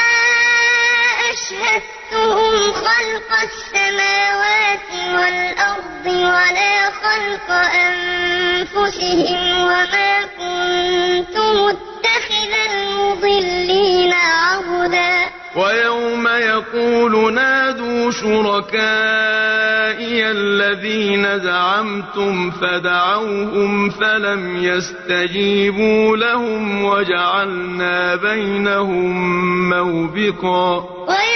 أشهدتهم 1.32 2.03
خلق 2.74 3.30
السماوات 3.44 4.90
والأرض 5.16 6.06
ولا 6.06 6.76
خلق 7.04 7.50
أنفسهم 7.86 9.42
وما 9.62 10.14
كنت 10.38 11.36
متخذ 11.38 12.52
المضلين 12.72 14.14
عضدا 14.14 15.16
ويوم 15.56 16.28
يقول 16.28 17.34
نادوا 17.34 18.12
شركائي 18.12 19.34
الذين 20.32 21.40
زعمتم 21.40 22.52
فدعوهم 22.52 23.90
فلم 23.90 24.64
يستجيبوا 24.64 26.18
لهم 26.18 26.86
وجعلنا 26.86 28.16
بينهم 28.16 29.70
موبقا. 29.70 30.94
ويوم 31.08 31.33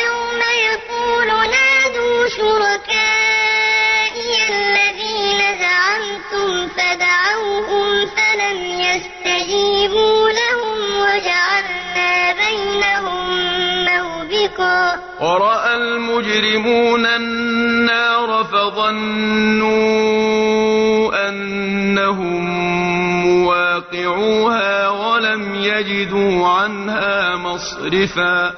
موبقا 14.59 14.99
ورأى 15.21 15.75
المجرمون 15.75 17.05
النار 17.05 18.43
فظنوا 18.43 19.67
أنهم 21.29 22.45
مواقعوها 23.25 24.89
ولم 24.89 25.55
يجدوا 25.55 26.47
عنها 26.47 27.35
مصرفا. 27.35 28.53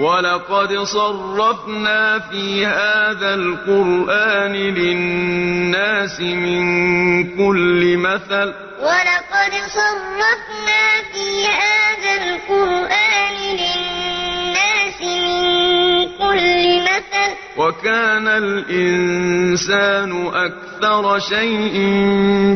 ولقد 0.00 0.78
صرفنا 0.78 2.18
في 2.18 2.66
هذا 2.66 3.34
القرآن 3.34 4.52
للناس 4.52 6.20
من 6.20 7.36
كل 7.36 7.96
مثل. 7.96 8.54
ولقد 8.80 9.52
صرفنا 9.68 10.84
في 11.12 11.46
هذا 11.46 12.12
القرآن 12.22 13.36
للناس 13.60 15.00
من 15.02 16.08
كل 16.18 16.80
مثل. 16.82 17.30
وكان 17.56 18.28
الإنسان 18.28 20.10
أكثر 20.26 21.18
شيء 21.18 21.74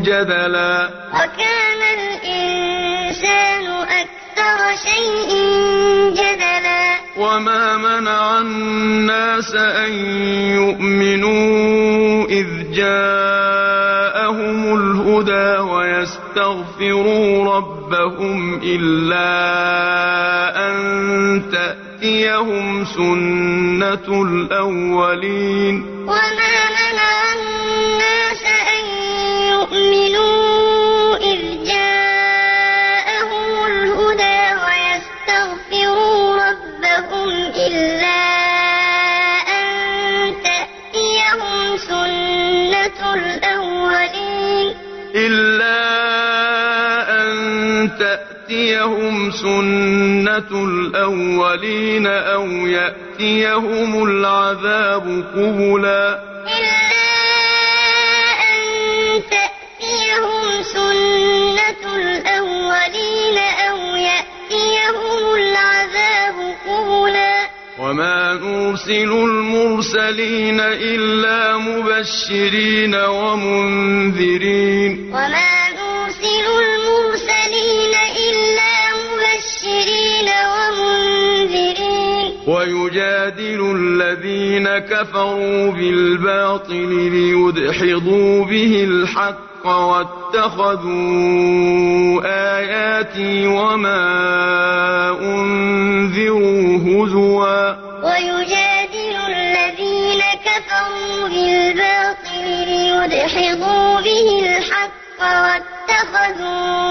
جدلا. 0.04 0.90
وكان 1.14 1.80
الإنسان 1.98 3.66
أكثر 3.66 4.13
شيء 4.74 5.30
جدلا. 6.10 6.84
وما 7.16 7.76
منع 7.76 8.38
الناس 8.40 9.54
أن 9.54 9.92
يؤمنوا 10.54 12.26
إذ 12.26 12.72
جاءهم 12.72 14.58
الهدى 14.74 15.58
ويستغفروا 15.70 17.56
ربهم 17.56 18.60
إلا 18.64 19.30
أن 20.70 20.76
تأتيهم 21.52 22.84
سنة 22.84 24.22
الأولين. 24.22 25.74
وما 26.02 26.54
منع 26.78 27.12
الناس 27.32 28.23
سنة 50.34 50.64
الأولين 50.64 52.06
أو 52.06 52.46
يأتيهم 52.46 54.04
العذاب 54.04 55.24
قبلا 55.34 56.22
إلا 56.58 57.04
أن 58.50 58.60
تأتيهم 59.30 60.62
سنة 60.62 61.94
الأولين 61.96 63.38
أو 63.68 63.76
يأتيهم 63.96 65.34
العذاب 65.34 66.34
قبلا 66.66 67.34
وما 67.78 68.34
نرسل 68.34 69.12
المرسلين 69.12 70.60
إلا 70.60 71.56
مبشرين 71.56 72.94
ومنذرين 73.74 74.90
وما 75.12 75.43
ويجادل 82.94 83.60
الذين 83.76 84.78
كفروا 84.78 85.70
بالباطل 85.70 87.10
ليدحضوا 87.12 88.44
به 88.44 88.84
الحق 88.84 89.66
واتخذوا 89.66 90.92
آياتي 92.24 93.46
وما 93.46 94.00
أنذروا 95.20 96.78
هزوا. 96.78 97.70
ويجادل 98.04 99.16
الذين 99.28 100.22
كفروا 100.46 101.28
بالباطل 101.28 102.44
ليدحضوا 102.66 104.00
به 104.00 104.28
الحق 104.56 105.20
واتخذوا 105.20 106.84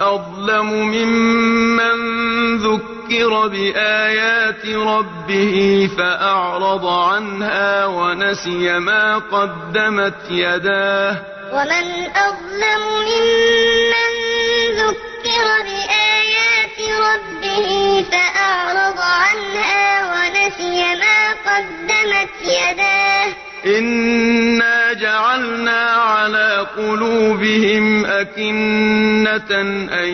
أظلم 0.00 0.66
ممن 0.72 1.96
ذكر 2.58 3.48
بآيات 3.48 4.66
ربه 4.66 5.90
فأعرض 5.98 6.86
عنها 6.86 7.86
ونسي 7.86 8.78
ما 8.78 9.18
قدمت 9.18 10.30
يداه. 10.30 11.16
ومن 11.52 11.86
أظلم 12.16 12.82
ممن 13.08 14.12
ذكر 14.76 15.46
بآيات 15.64 16.78
ربه 17.00 17.68
فأعرض 18.10 18.98
عنها 19.00 19.86
ونسي 20.12 20.82
ما 20.94 21.32
قدمت 21.46 22.34
يداه. 22.42 23.45
إنا 23.66 24.92
جعلنا 24.92 25.80
على 25.80 26.66
قلوبهم 26.76 28.04
أكنة 28.04 29.50
أن 29.92 30.08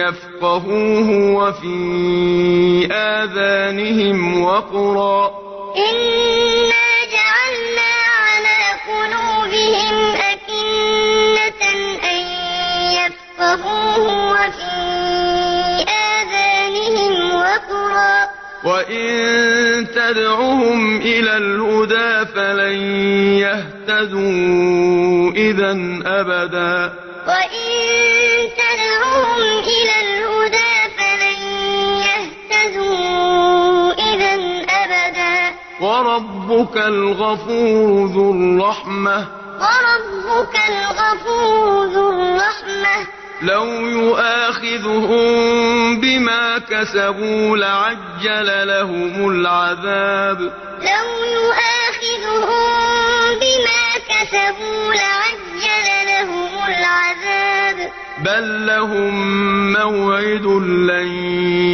يفقهوه 0.00 1.10
وفي 1.34 2.88
آذانهم 2.92 4.42
وقرا 4.42 5.40
وإن 18.64 19.86
تدعهم 19.94 20.96
إلى 20.96 21.36
الهدى 21.36 22.26
فلن 22.34 22.76
يهتدوا 23.38 25.30
إذا 25.32 25.70
أبدا. 26.06 26.92
وإن 27.26 27.70
تدعوهم 28.60 29.58
إلى 29.58 29.94
الهدى 30.02 30.72
فلن 30.98 31.40
يهتدوا 32.06 33.92
إذا 33.92 34.34
أبدا. 34.68 35.56
وربك 35.80 36.76
الغفور 36.76 38.06
ذو 38.06 38.32
الرحمة. 38.32 39.26
وربك 39.60 40.54
الغفور 40.68 41.86
ذو 41.86 42.08
الرحمة. 42.08 42.49
لو 43.42 43.66
يؤاخذهم 43.88 45.30
بما 46.00 46.58
كسبوا 46.58 47.56
لعجل 47.56 48.68
لهم 48.68 49.30
العذاب. 49.30 50.40
لو 50.80 51.08
يؤاخذهم 51.24 52.70
بما 53.40 53.86
كسبوا 54.08 54.94
لعجل 54.94 55.86
لهم 56.06 56.48
العذاب. 56.68 57.92
بل 58.24 58.66
لهم 58.66 59.14
موعد 59.72 60.46
لن 60.90 61.08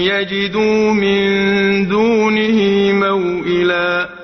يجدوا 0.07 0.93
من 0.93 1.89
دونه 1.89 2.59
موئلا. 2.93 4.16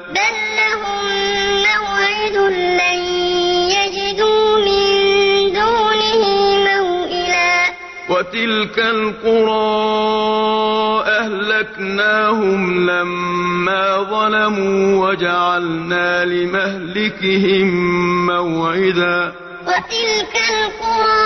وتلك 8.32 8.78
القرى 8.78 9.52
أهلكناهم 11.06 12.90
لما 12.90 14.02
ظلموا 14.02 15.08
وجعلنا 15.08 16.24
لمهلكهم 16.24 17.68
موعدا. 18.26 19.32
وتلك 19.66 20.34
القرى 20.50 21.22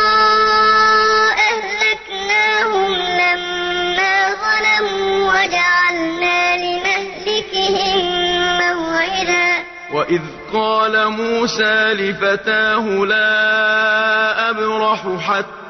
أهلكناهم 1.51 2.93
لما 3.23 4.15
ظلموا 4.43 5.31
وجعلنا 5.31 6.57
لمهلكهم 6.57 8.03
موعدا. 8.59 9.65
وإذ 9.93 10.23
قال 10.53 11.09
موسى 11.09 11.93
لفتاه 11.95 13.05
لا 13.05 14.51
أبرح 14.51 15.01
حتى 15.21 15.66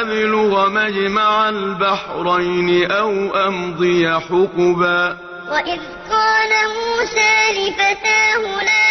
أبلغ 0.00 0.68
مجمع 0.68 1.48
البحرين 1.48 2.90
أو 2.90 3.10
أمضي 3.48 4.10
حقبا. 4.10 5.16
وإذ 5.50 5.80
قال 6.10 6.50
موسى 6.76 7.34
لفتاه 7.52 8.62
لا 8.62 8.86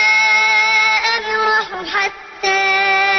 أبرح 1.16 1.68
حتى 1.94 3.15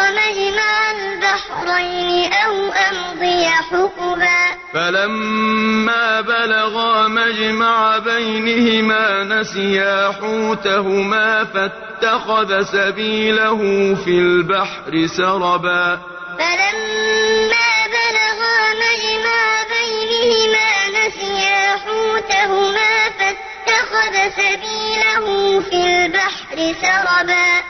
أبلغ 0.00 0.50
مجمع 0.50 0.90
البحرين 0.90 2.32
أو 2.32 2.72
أمضي 2.72 3.44
حقبا 3.48 4.56
فلما 4.74 6.20
بلغا 6.20 7.08
مجمع 7.08 7.98
بينهما 7.98 9.24
نسيا 9.24 10.12
حوتهما 10.20 11.44
فاتخذ 11.44 12.62
سبيله 12.62 13.58
في 14.04 14.10
البحر 14.10 15.06
سربا. 15.06 16.00
فلما 16.38 17.70
بلغا 17.96 18.58
مجمع 18.84 19.42
بينهما 19.74 20.68
نسيا 20.88 21.76
حوتهما 21.76 23.10
فاتخذ 23.18 24.14
سبيله 24.36 25.60
في 25.60 25.76
البحر 25.76 26.74
سربا. 26.82 27.69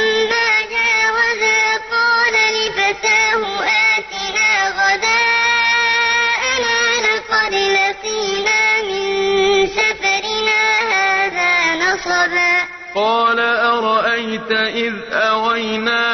قال 12.95 13.39
أرأيت 13.39 14.51
إذ 14.51 14.93
أوينا 15.11 16.07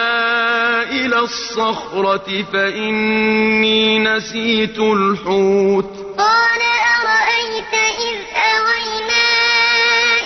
إلى 0.83 1.19
الصخرة 1.19 2.45
فإني 2.53 3.99
نسيت 3.99 4.79
الحوت 4.79 5.91
قال 6.17 6.61
أرأيت 7.01 7.73
إذ 8.09 8.19
أوينا 8.35 9.27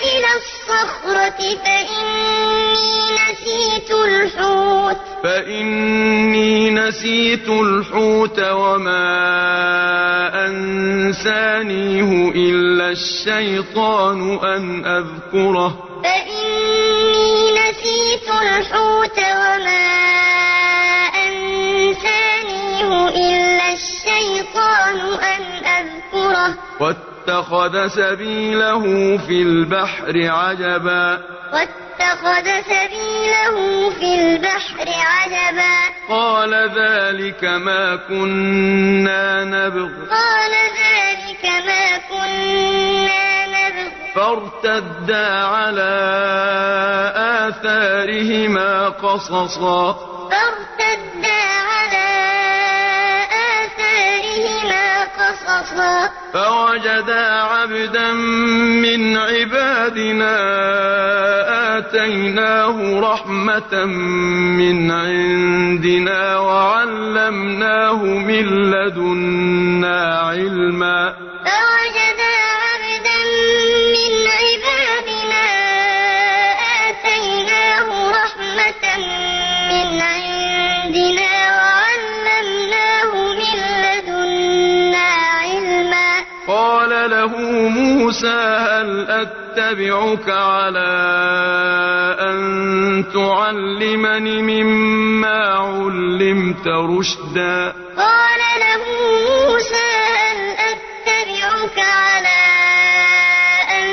إلى 0.02 0.28
الصخرة 0.36 1.40
فإني 1.64 2.92
نسيت 3.30 3.90
الحوت 3.90 4.96
فإني 5.24 6.70
نسيت 6.70 7.48
الحوت 7.48 8.40
وما 8.40 9.12
أنسانيه 10.46 12.30
إلا 12.30 12.90
الشيطان 12.90 14.38
أن 14.44 14.84
أذكره 14.86 15.91
فإني 16.04 17.52
نسيت 17.52 18.28
الحوت 18.42 19.18
وما 19.18 19.92
أنسانيه 21.26 23.08
إلا 23.08 23.72
الشيطان 23.72 25.00
أن 25.22 25.42
أذكره. 25.66 26.54
واتخذ 27.28 27.88
سبيله 27.88 28.82
في 29.18 29.42
البحر 29.42 30.30
عجبا. 30.30 31.20
واتخذ 31.52 32.46
سبيله 32.62 33.90
في 33.90 34.14
البحر 34.14 34.88
عجبا. 34.88 35.78
قال 36.08 36.54
ذلك 36.54 37.44
ما 37.44 37.96
كنا 37.96 39.44
نبغ. 39.44 39.90
قال 40.10 40.52
ذلك 40.82 41.44
ما 41.44 41.98
كنا 42.10 43.46
نبغ. 43.46 43.90
فارتدا 44.14 45.44
على 45.44 45.92
آثارهما 47.48 48.88
قصصا. 48.88 49.92
فارتدا 50.30 51.42
على 51.72 52.51
آثارهما 54.42 55.04
قصصا. 55.18 56.08
فوجدا 56.32 57.42
عبدا 57.42 58.12
من 58.82 59.16
عبادنا 59.16 60.36
آتيناه 61.78 63.00
رحمة 63.00 63.84
من 63.84 64.90
عندنا 64.90 66.38
وعلمناه 66.38 68.04
من 68.04 68.46
لدنا 68.70 70.18
علما. 70.18 71.21
هل 88.82 89.10
أتبعك 89.10 90.28
على 90.28 90.92
أن 92.20 93.04
تعلمني 93.14 94.42
مما 94.42 95.38
علمت 95.58 96.66
رشدا؟ 96.66 97.72
قال 97.96 98.40
له 98.64 98.82
موسى 99.28 99.90
هل 100.18 100.40
أتبعك 100.70 101.78
على 101.78 102.42
أن 103.78 103.86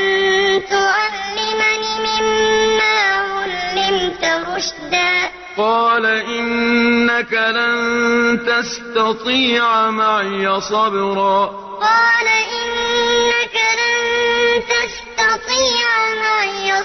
تعلمني 0.70 1.94
مما 2.06 2.98
علمت 3.30 4.24
رشدا؟ 4.56 5.14
قال 5.58 6.06
إنك 6.06 7.34
لن 7.34 8.40
تستطيع 8.46 9.90
معي 9.90 10.62
صبرا. 10.62 11.46
قال 11.82 12.28
إنك 12.28 13.56
لن 13.56 13.89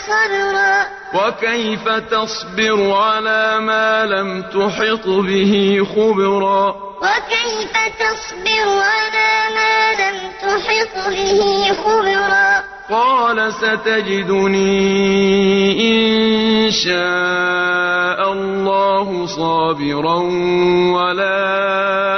صبرا 0.06 0.86
وكيف 1.14 1.88
تصبر 1.88 2.92
على 2.92 3.60
ما 3.60 4.06
لم 4.06 4.42
تحط 4.42 5.06
به 5.06 5.86
خبرا؟ 5.94 6.74
وكيف 7.02 7.72
تصبر 8.00 8.68
على 8.68 9.32
ما 9.54 9.94
لم 10.02 10.18
تحط 10.42 11.08
به 11.08 11.72
خبرا؟ 11.84 12.64
قال 12.90 13.52
ستجدني 13.52 14.60
إن 15.90 16.70
شاء 16.70 18.32
الله 18.32 19.26
صابرا 19.26 20.16
ولا 20.96 21.40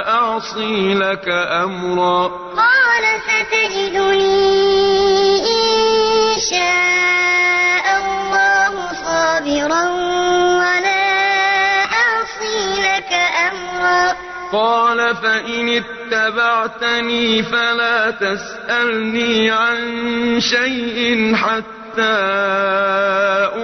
أعصي 0.08 0.94
لك 0.94 1.28
أمرا. 1.64 2.26
قال 2.56 3.04
ستجدني 3.28 4.65
إن 6.46 6.50
شاء 6.50 7.86
الله 7.98 8.72
صابرا 9.04 9.84
ولا 10.58 11.04
أعصي 11.84 12.82
لك 12.82 13.12
أمرا. 13.50 14.16
قال 14.52 15.16
فإن 15.16 15.82
اتبعتني 15.82 17.42
فلا 17.42 18.10
تسألني 18.10 19.50
عن 19.50 20.40
شيء 20.40 21.34
حتى 21.34 22.16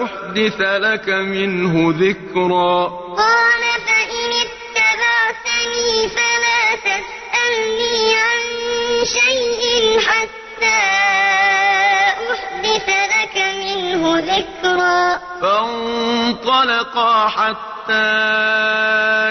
أحدث 0.03 0.61
لك 0.61 1.09
منه 1.09 1.95
ذكرا. 1.99 2.89
قال 3.17 3.63
فإن 3.87 4.31
اتبعتني 4.45 6.09
فلا 6.09 6.63
تسألني 6.77 8.15
عن 8.17 8.43
شيء 9.05 10.01
حتى 10.01 11.22
أحدث 12.63 12.89
لك 12.89 13.37
منه 13.37 14.19
ذكرا. 14.19 15.21
فانطلقا 15.43 17.29
حتى 17.29 17.93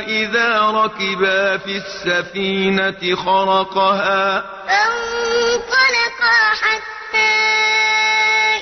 إذا 0.07 0.61
ركبا 0.61 1.57
في 1.57 1.77
السفينة 1.77 3.15
خرقها. 3.15 4.43
فانطلقا 4.67 6.39
حتى 6.61 7.33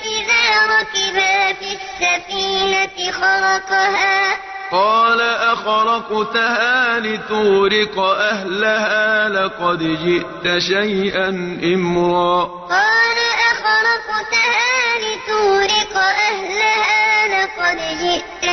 إذا 0.04 0.66
ركبا 0.66 1.52
في 1.52 1.78
السفينة 1.80 3.12
خرقها. 3.12 4.36
قال 4.72 5.20
أخرقتها 5.20 6.98
لتغرق 6.98 7.98
أهلها 7.98 9.28
لقد 9.28 9.78
جئت 9.78 10.58
شيئا 10.58 11.28
إمرا. 11.74 12.44
قال 12.44 12.89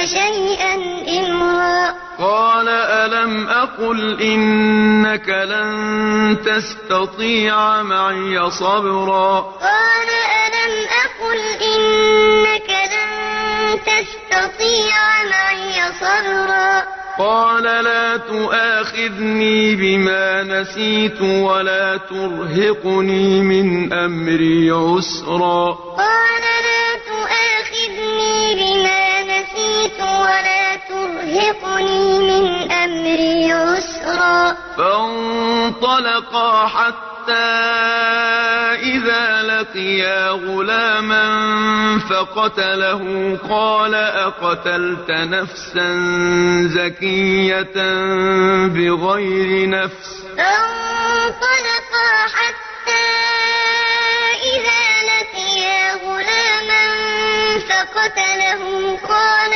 شيئا 0.08 0.76
إمرا 1.20 1.96
قال 2.20 2.70
ألم 2.70 3.48
أقل 3.48 4.22
إنك 4.22 5.30
لن 5.30 6.38
تستطيع 6.46 7.84
معي 7.84 8.52
صبرا. 8.52 9.40
قال 9.62 10.10
ألم 10.46 10.74
أقل 11.06 11.40
إنك 11.62 12.70
لن 12.94 13.80
تستطيع 13.80 15.24
معي 15.24 15.92
صبرا. 16.00 16.84
قال 17.20 17.64
لا 17.64 18.18
تؤاخذني 18.18 19.76
بما 19.76 20.44
نسيت 20.44 21.22
ولا 21.22 21.98
ترهقني 21.98 23.42
من 23.42 23.94
أمري 23.94 24.72
عسرا. 24.72 25.78
قال 25.98 26.57
سابقني 31.48 32.20
من 32.20 32.72
أمري 32.72 33.52
عسرا 33.52 34.58
فانطلقا 34.78 36.68
حتى 36.68 37.34
إذا 38.84 39.42
لقيا 39.44 40.30
غلاما 40.30 41.28
فقتله. 42.10 43.38
قال 43.50 43.96
أقتلت 43.96 45.12
نفسا 45.12 45.90
زكية 46.76 47.78
بغير 48.68 49.70
نفس؟ 49.70 50.24
فانطلقا 50.38 52.10
حتى 52.38 53.08
إذا 54.44 54.84
لقيا 55.12 55.94
غلاما 55.94 56.86
فقتله. 57.70 58.62
قال 59.10 59.47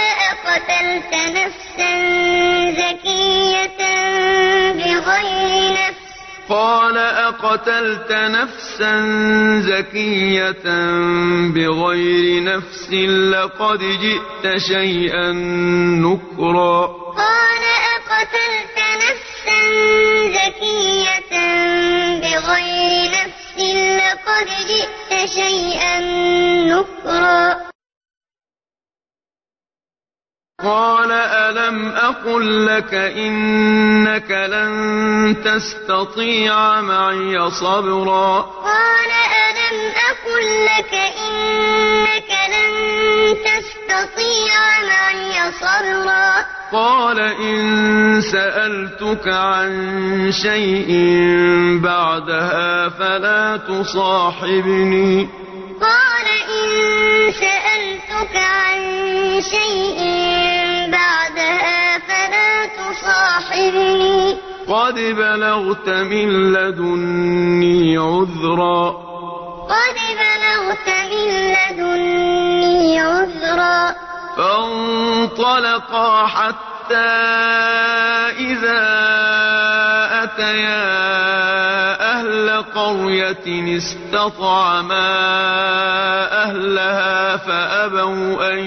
أقتلت 0.51 1.13
نفسا 1.13 1.91
زكية 2.71 3.81
بغير 4.73 5.71
نفس. 5.71 6.01
قال 6.49 6.97
أقتلت 6.97 8.11
نفسا 8.11 8.93
زكية 9.61 10.63
بغير 11.55 12.43
نفس 12.43 12.89
لقد 13.31 13.79
جئت 13.79 14.57
شيئا 14.57 15.31
نكرا. 16.03 16.87
قال 17.17 17.63
أقتلت 17.95 18.77
نفسا 19.05 19.59
زكية 20.37 21.33
بغير 22.21 23.11
نفس 23.11 23.57
لقد 23.99 24.47
جئت 24.67 25.29
شيئا 25.29 25.99
نكرا. 26.65 27.70
قال 30.63 31.11
ألم 31.11 31.89
أقل 31.89 32.65
لك 32.65 32.93
إنك 32.93 34.31
لن 34.31 35.35
تستطيع 35.45 36.81
معي 36.81 37.49
صبرا 37.51 38.39
قال 38.41 39.11
ألم 39.49 39.91
أقل 40.09 40.65
لك 40.65 40.93
إنك 41.27 42.31
لن 42.53 42.73
تستطيع 43.45 44.55
معي 44.87 45.51
صبرا 45.51 46.45
قال 46.71 47.19
إن 47.19 48.21
سألتك 48.21 49.27
عن 49.27 50.31
شيء 50.31 50.89
بعدها 51.83 52.89
فلا 52.89 53.57
تصاحبني 53.57 55.29
قال 55.81 56.27
إن 56.49 57.31
سألتك 57.31 58.35
عن 58.35 58.81
شيء 59.41 60.30
تصاحبني 63.51 64.37
قد 64.67 64.95
بلغت 64.95 65.89
من 65.89 66.53
لدني 66.53 67.97
عذرا. 67.97 68.89
قد 69.69 69.97
بلغت 70.21 70.89
من 71.11 71.29
لدني 71.51 72.99
عذرا. 72.99 73.95
فانطلقا 74.37 76.27
حتى 76.27 76.95
إذا 78.39 78.83
أتيا 80.23 81.11
أهل 82.13 82.63
قرية 82.75 83.77
استطعما 83.77 85.09
أهلها 86.43 87.37
فأبوا 87.37 88.53
أن 88.53 88.59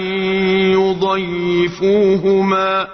يضيفوهما. 1.72 2.93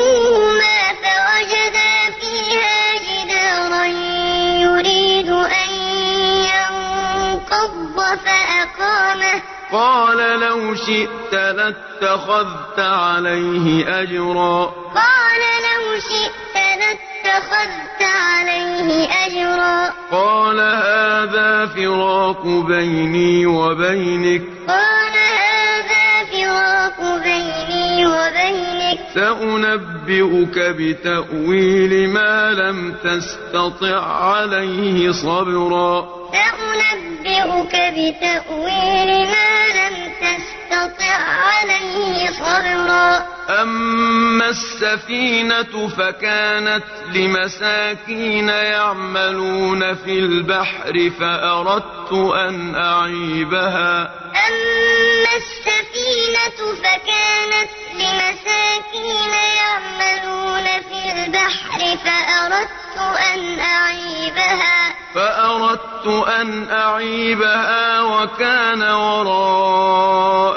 يضيفوهما 0.00 0.80
فوجدا 1.02 2.10
فيها 2.20 2.94
جدارا 3.06 3.84
يريد 4.60 5.28
أن 5.28 5.70
ينقض 6.44 7.96
فأقامه. 8.24 9.42
قال 9.72 10.40
لو 10.40 10.74
شئت 10.74 11.32
لاتخذت 11.32 12.78
عليه 12.78 14.00
أجرا. 14.02 14.64
قال 14.94 15.42
لو 15.68 16.00
شئت 16.00 16.54
لاتخذت 16.54 18.02
عليه 18.02 19.08
أجرا. 19.26 19.92
قال 20.10 20.60
هذا 20.60 21.66
فراق 21.66 22.46
بيني 22.46 23.46
وبينك. 23.46 24.42
قال 24.68 25.39
سأنبئك 29.14 30.58
بتأويل 30.58 32.08
ما 32.08 32.50
لم 32.50 32.94
تستطع 33.04 34.00
عليه 34.06 35.12
صبرا. 35.12 36.08
سأنبئك 36.32 37.74
بتأويل 37.96 39.10
ما 39.26 39.52
لم 39.78 40.12
تستطع 40.20 41.18
عليه 41.50 42.26
صبرا. 42.26 43.26
أما 43.62 44.48
السفينة 44.48 45.88
فكانت 45.88 46.84
لمساكين 47.14 48.48
يعملون 48.48 49.94
في 49.94 50.18
البحر 50.18 51.10
فأردت 51.20 52.12
أن 52.12 52.74
أعيبها. 52.74 54.10
أما 54.48 55.32
السفينة 55.36 56.74
فكانت 56.82 57.79
لمساكين 58.00 59.32
يعملون 59.56 60.66
في 60.88 61.00
البحر 61.12 61.80
فأردت 62.04 62.98
أن 63.34 63.40
أعيبها. 63.60 64.94
فأردت 65.14 66.06
أن 66.40 66.48
أعيبها 66.70 68.02
وكان 68.02 68.82
وراءهم 68.82 70.50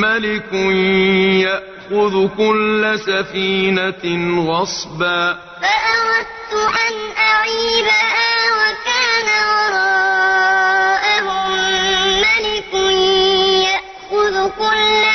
ملك 0.00 0.52
يأخذ 1.46 2.28
كل 2.36 2.98
سفينة 2.98 4.04
غصبا. 4.50 5.38
فأردت 5.62 6.52
أن 6.88 6.94
أعيبها 7.18 8.32
وكان 8.58 9.28
وراءهم 9.52 11.40
ملك 12.20 12.72
يأخذ 13.66 14.34
كل 14.58 15.05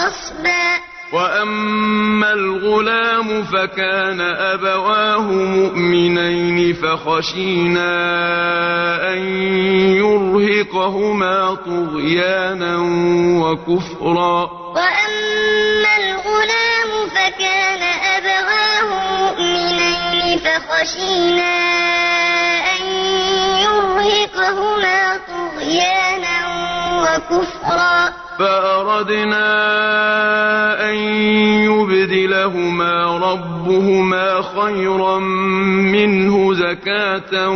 غصبا 0.00 0.80
وأما 1.12 2.32
الغلام 2.32 3.44
فكان 3.44 4.20
أبواه 4.20 5.26
مؤمنين 5.30 6.74
فخشينا 6.74 7.92
أن 9.12 9.18
يرهقهما 9.98 11.54
طغيانا 11.54 12.76
وكفرا. 13.42 14.50
وأما 14.76 15.92
الغلام 15.96 16.90
فكان 17.10 17.82
أبواه 18.16 18.88
مؤمنين 19.20 20.38
فخشينا 20.38 21.54
أن 22.76 22.82
يرهقهما 23.62 25.20
طغيانا 25.28 26.36
وكفرا. 27.02 28.19
فأردنا 28.40 29.48
أن 30.90 30.94
يبدلهما 31.68 33.18
ربهما 33.18 34.42
خيرا 34.42 35.18
منه 35.94 36.54
زكاة 36.54 37.48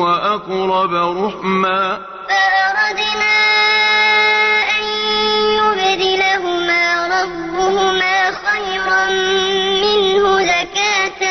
وأقرب 0.00 0.92
رحما. 0.94 1.98
فأردنا 2.28 3.36
أن 4.78 4.84
يبدلهما 5.60 6.84
ربهما 7.06 8.30
خيرا 8.30 9.04
منه 9.84 10.24
زكاة 10.42 11.22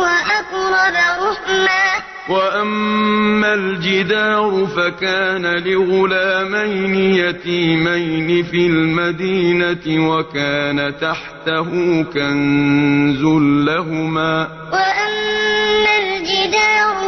وأقرب 0.00 0.94
رحما. 1.22 1.95
وأما 2.28 3.54
الجدار 3.54 4.66
فكان 4.76 5.46
لغلامين 5.46 6.94
يتيمين 6.94 8.42
في 8.42 8.66
المدينة 8.66 10.08
وكان 10.10 10.92
تحته 11.00 12.02
كنز 12.02 13.22
لهما 13.68 14.48
وأما 14.72 15.92
الجدار 16.02 17.05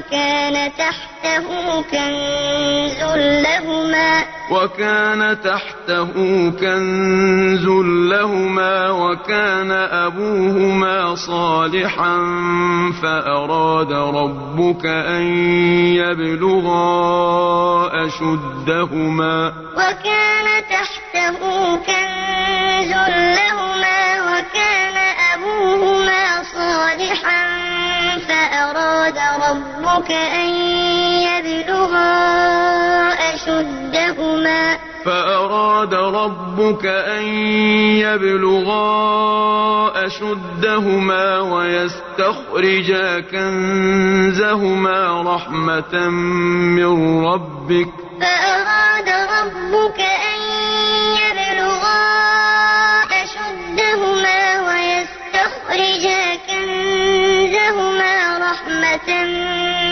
وكان 0.00 0.72
تحته 0.72 1.82
كنز 1.82 3.02
لهما. 3.16 4.24
وكان 4.50 5.36
تحته 5.44 6.12
كنز 6.60 7.66
لهما 8.12 8.90
وكان 8.90 9.70
أبوهما 9.70 11.14
صالحا 11.14 12.16
فأراد 13.02 13.92
ربك 13.92 14.86
أن 14.86 15.22
يبلغا 16.00 16.86
أشدهما. 18.06 19.52
وكان 19.76 20.46
تحته 20.70 21.38
كنز 21.76 22.92
لهما 23.36 24.00
وكان 24.22 24.96
أبوهما 25.34 26.42
صالحا 26.54 27.59
فأراد 28.60 29.18
ربك 29.18 30.10
أن 30.12 30.48
يبلغا 31.24 32.12
أشدهما. 33.34 34.78
فأراد 35.04 35.94
ربك 35.94 36.86
أن 36.86 37.24
يبلغا 38.04 38.86
أشدهما 40.06 41.40
ويستخرجا 41.40 43.20
كنزهما 43.20 44.98
رحمة 45.34 46.08
من 46.76 47.24
ربك. 47.24 47.88
فأراد 48.20 49.08
ربك 49.08 50.00
أن 50.00 50.40
يبلغا 51.16 52.00
أشدهما 53.22 54.40
ويستخرجا 54.68 56.29
رحمة 58.60 59.24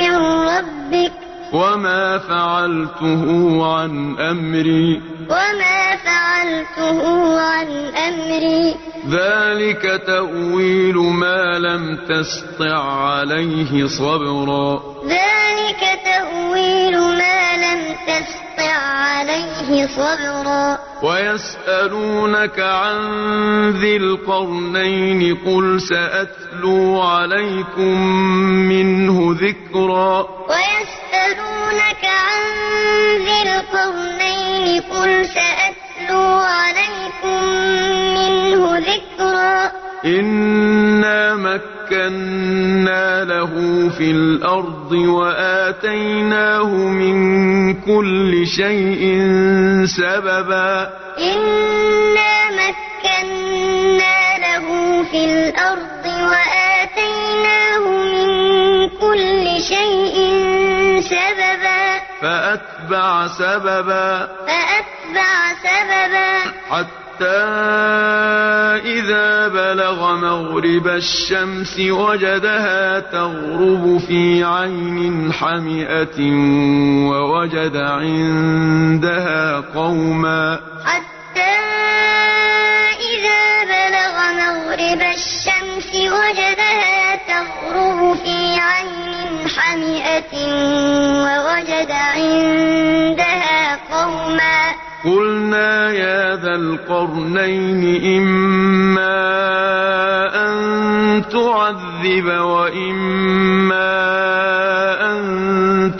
من 0.00 0.14
ربك. 0.48 1.12
وما 1.52 2.18
فعلته 2.18 3.22
عن 3.74 4.16
أمري. 4.18 5.02
وما 5.30 5.96
فعلته 5.96 7.40
عن 7.40 7.66
أمري. 7.94 8.76
ذلك 9.10 10.02
تأويل 10.06 10.96
ما 10.96 11.58
لم 11.58 11.98
تسطع 12.08 12.78
عليه 12.82 13.86
صبرا. 13.86 14.82
ذلك 15.04 15.82
تأويل 16.04 16.98
ما 16.98 17.56
لم 17.56 17.96
تسطع 18.06 18.72
عليه 18.72 19.86
صبرا. 19.86 20.78
ويسألونك 21.02 22.60
عن 22.60 22.98
ذي 23.70 23.96
القرنين 23.96 25.36
قل 25.46 25.80
سأتلو 25.80 27.00
عليكم 27.02 28.02
منه 28.68 29.36
ذكرا. 29.40 30.28
ويسألونك 30.48 32.04
عن 32.04 32.42
ذي 33.24 33.42
القرنين 33.42 34.80
قل 34.80 35.26
سأتلو 35.26 35.87
عليكم 36.10 37.44
منه 38.14 38.78
ذكرا. 38.78 39.72
إنا 40.04 41.34
مكنا 41.34 43.24
له 43.24 43.52
في 43.98 44.10
الأرض 44.10 44.92
وآتيناه 44.92 46.64
من 46.74 47.18
كل 47.74 48.46
شيء 48.46 49.26
سببا. 49.86 50.90
إنا 51.18 52.50
مكنا 52.50 54.38
له 54.38 54.66
في 55.10 55.24
الأرض 55.24 56.04
وآتيناه 56.06 57.84
من 57.88 58.88
كل 58.88 59.60
شيء 59.62 60.16
سببا. 61.00 61.98
فأتبع 62.22 63.26
سببا. 63.26 64.28
فأتبع 64.46 64.97
سببا. 65.62 66.52
حتى 66.70 66.98
إذا 68.84 69.48
بلغ 69.48 70.16
مغرب 70.16 70.86
الشمس 70.86 71.78
وجدها 71.78 73.00
تغرب 73.00 74.00
في 74.08 74.44
عين 74.44 75.32
حمئة 75.32 76.18
ووجد 77.10 77.76
عندها 77.76 79.60
قوما. 79.74 80.60
حتى 80.84 81.56
إذا 83.12 83.64
بلغ 83.64 84.16
مغرب 84.32 85.00
الشمس 85.00 85.94
وجدها 85.94 87.16
تغرب 87.16 88.16
في 88.24 88.60
عين 88.60 89.48
حمئة 89.48 90.34
ووجد 91.24 91.90
عندها 91.90 93.78
قوما. 93.90 94.67
قلنا 95.04 95.92
يا 95.92 96.36
ذا 96.36 96.54
القرنين 96.54 97.82
إما 98.18 99.18
أن 100.34 100.54
تعذب 101.30 102.26
وإما 102.26 103.90
أن 105.10 105.22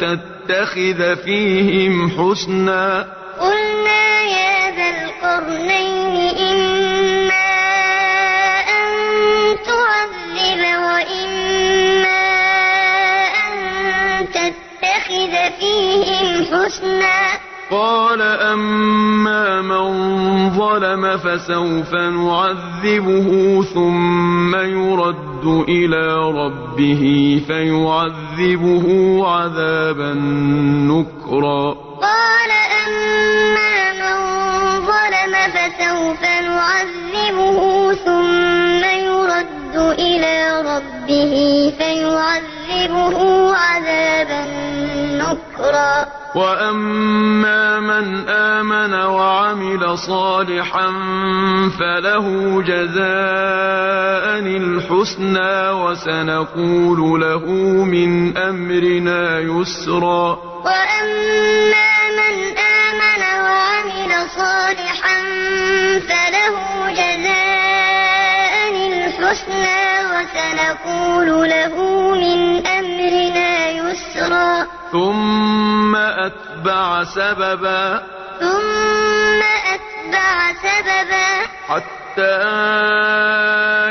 تتخذ 0.01 1.16
فيهم 1.16 2.11
حسنا. 2.11 3.07
قلنا 3.40 4.22
يا 4.22 4.70
ذا 4.76 4.88
القرنين 4.99 6.14
إما 6.51 7.51
أن 8.78 8.90
تعذب 9.66 10.62
وإما 10.86 12.26
أن 13.46 13.57
تتخذ 14.34 15.34
فيهم 15.61 16.44
حسنا. 16.44 17.47
قال 17.70 18.22
أما 18.22 19.62
من 19.62 20.50
ظلم 20.50 21.16
فسوف 21.16 21.94
نعذبه 21.94 23.62
ثم 23.74 24.56
يرد 24.56 25.44
إلى 25.68 26.16
ربه 26.16 27.02
فيعذبه 27.46 28.86
عذابا 29.28 30.14
نكرا. 30.88 31.74
قال 32.00 32.50
أما 32.86 33.92
من 34.00 34.16
ظلم 34.80 35.34
فسوف 35.54 36.22
نعذبه 36.22 37.94
ثم 37.94 38.84
يرد 38.84 39.76
إلى 39.98 40.60
ربه 40.60 41.34
فيعذبه 41.78 43.18
عذابا 43.56 44.78
نكرا 45.18 46.06
وأما 46.34 47.80
من 47.80 48.28
آمن 48.28 48.94
وعمل 48.94 49.98
صالحا 49.98 50.86
فله 51.78 52.26
جزاء 52.62 54.38
الحسنى 54.38 55.70
وسنقول 55.70 57.20
له 57.20 57.44
من 57.84 58.36
أمرنا 58.36 59.38
يسرا. 59.40 60.38
وأما 60.64 61.90
من 62.20 62.36
آمن 62.58 63.22
وعمل 63.44 64.12
صالحا 64.36 65.18
فله 66.08 66.56
جزاء 67.00 68.54
الحسنى 68.92 69.82
وسنقول 70.12 71.28
له 71.50 71.74
من 72.14 72.66
أمرنا 72.66 73.70
يسرا. 73.70 74.78
ثم 74.93 75.97
أتبع 75.97 77.05
سببا 77.05 78.03
ثم 78.41 79.43
أتبع 79.74 80.53
سببا 80.53 81.47
حتى 81.68 82.39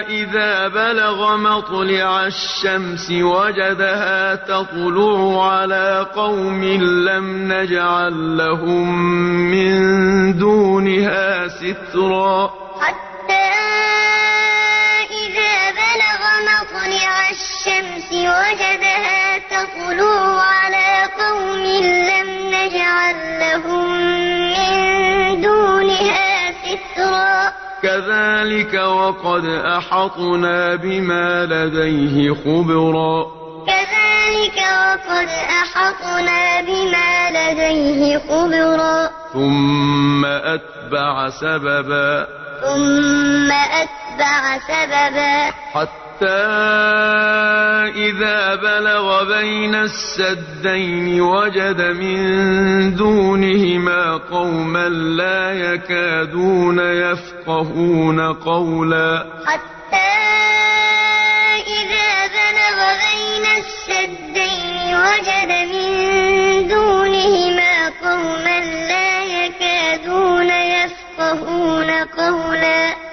إذا 0.10 0.68
بلغ 0.68 1.38
مطلع 1.38 2.26
الشمس 2.26 3.12
وجدها 3.12 4.36
تطلع 4.36 5.52
على 5.52 6.06
قوم 6.16 6.64
لم 7.08 7.54
نجعل 7.54 8.38
لهم 8.38 8.88
من 9.52 9.74
دونها 10.38 11.48
سترا. 11.48 12.54
حتى 12.82 13.48
إذا 15.24 15.56
بلغ 15.82 16.22
مطلع 16.52 17.30
الشمس 17.30 18.10
وجدها 18.12 19.38
تطلع 19.38 20.42
على 20.42 20.87
لم 21.84 22.28
نجعل 22.48 23.16
لهم 23.40 24.02
من 24.52 25.42
دونها 25.42 26.52
سترا. 26.52 27.54
كذلك 27.84 28.74
وقد 28.74 29.46
أحطنا 29.46 30.76
بما 30.76 31.46
لديه 31.46 32.34
خبرا. 32.34 33.26
كذلك 33.68 34.58
وقد 34.58 35.30
أحطنا 35.50 36.62
بما 36.62 37.30
لديه 37.30 38.18
خبرا. 38.18 39.10
ثم 39.34 40.26
أتبع 40.26 41.30
سببا. 41.30 42.28
ثم 42.62 43.52
أتبع 43.52 44.58
سببا. 44.68 45.52
حتى 45.74 46.07
إذا 47.96 48.56
بلغ 48.56 49.24
بين 49.24 49.76
السدين 49.76 51.22
وجد 51.22 51.82
من 51.82 52.96
دونهما 52.96 54.18
قوما 54.32 54.90
لا 54.90 55.54
يكادون 55.54 56.80
يفقهون 56.80 58.34
قولا. 58.34 59.26
حتى 59.46 59.98
إذا 61.80 62.28
بلغ 62.38 62.78
بين 63.06 63.46
السدين 63.62 64.96
وجد 64.96 65.52
من 65.74 66.68
دونهما 66.68 67.90
قوما 68.04 68.60
لا 68.90 69.24
يكادون 69.24 70.50
يفقهون 70.50 71.90
قولا. 71.92 73.07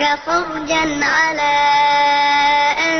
لك 0.00 0.18
خرجا 0.26 1.04
على 1.04 1.54
أن 2.88 2.98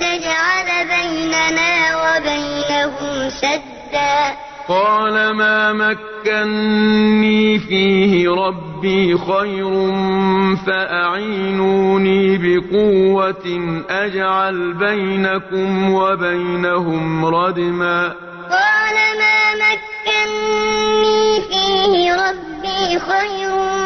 تجعل 0.00 0.68
بيننا 0.88 1.96
وبينهم 1.96 3.30
سدا. 3.30 4.36
قال 4.68 5.30
ما 5.30 5.72
مكني 5.72 7.58
فيه 7.58 8.28
ربي 8.28 9.18
خير 9.18 9.92
فأعينوني 10.66 12.38
بقوة 12.38 13.84
أجعل 13.90 14.72
بينكم 14.72 15.94
وبينهم 15.94 17.24
ردما. 17.26 18.14
قال 18.50 18.96
ما 19.18 19.54
مكني 19.64 21.40
فيه 21.48 22.14
ربي 22.14 22.98
خير 22.98 23.81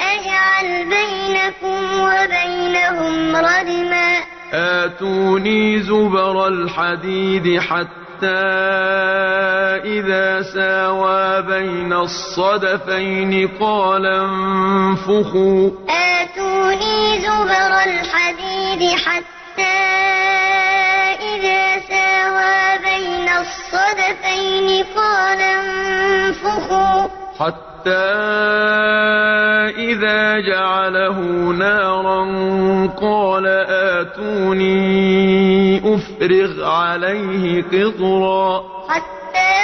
أجعل 0.00 0.84
بينكم 0.84 2.00
وبينهم 2.00 3.36
ردما. 3.36 4.22
آتوني 4.52 5.82
زبر 5.82 6.46
الحديد 6.46 7.60
حتى 7.60 8.42
إذا 9.84 10.42
ساوى 10.42 11.42
بين 11.42 11.92
الصدفين 11.92 13.48
قال 13.60 14.06
انفخوا. 14.06 15.70
آتوني 15.88 17.20
زبر 17.20 17.72
الحديد 17.86 18.98
حتى 18.98 19.78
إذا 21.34 21.80
ساوى 21.88 22.78
بين 22.78 23.28
الصدفين 23.28 24.84
قال 24.96 25.40
انفخوا. 25.40 27.08
حتى 27.82 27.90
إذا 29.78 30.38
جعله 30.40 31.18
نارا 31.58 32.22
قال 32.86 33.46
آتوني 33.98 34.78
أفرغ 35.78 36.64
عليه 36.70 37.62
قطرا. 37.62 38.64
حتى 38.88 39.54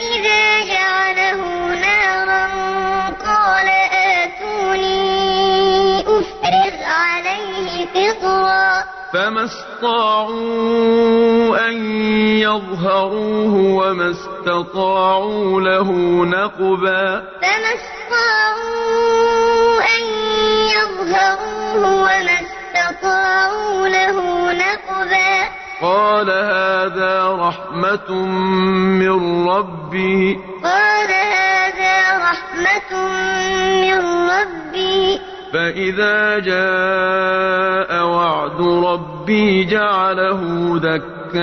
إذا 0.00 0.44
جعله 0.74 1.40
نارا 1.80 2.46
قال 3.26 3.68
آتوني 4.24 5.00
أفرغ 6.00 6.76
عليه 6.84 7.86
قطرا. 7.94 8.95
فما 9.16 9.44
استطاعوا 9.44 10.88
أن 11.68 11.76
يظهروه 12.36 13.54
وما 13.54 14.10
استطاعوا 14.10 15.60
له 15.60 15.92
نقبا 16.24 17.24
فما 17.42 17.72
استطاعوا 17.80 18.70
أن 19.96 20.04
يظهروه 20.76 21.94
وما 21.94 22.36
استطاعوا 22.40 23.88
له 23.88 24.16
نقبا 24.52 25.48
قال 25.82 26.30
هذا 26.30 27.28
رحمة 27.30 28.12
من 29.00 29.48
ربي 29.48 30.40
قال 30.64 31.10
هذا 31.10 32.18
رحمة 32.18 32.92
من 33.80 33.98
ربي 34.30 34.55
فإذا 35.56 36.38
جاء 36.38 38.06
وعد 38.06 38.60
ربي 38.60 39.64
جعله 39.64 40.40
دكاء 40.78 41.36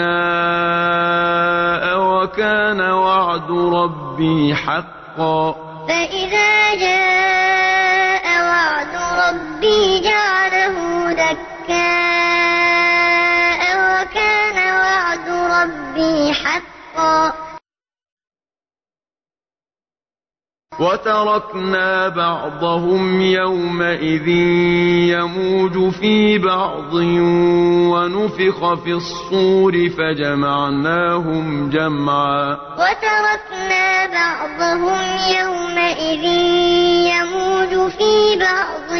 وكان 1.99 2.81
وعد 2.81 3.51
ربي 3.51 4.55
حقا 4.55 5.55
فإذا 5.87 6.75
جاء 6.79 7.02
وتركنا 20.79 22.09
بعضهم 22.09 23.21
يومئذ 23.21 24.27
يموج 25.13 25.93
في 25.93 26.37
بعض 26.37 26.93
ونفخ 27.93 28.73
في 28.73 28.93
الصور 28.93 29.89
فجمعناهم 29.97 31.69
جمعا. 31.69 32.57
وتركنا 32.73 34.05
بعضهم 34.05 35.01
يومئذ 35.39 36.23
يموج 37.13 37.91
في 37.91 38.39
بعض 38.39 38.91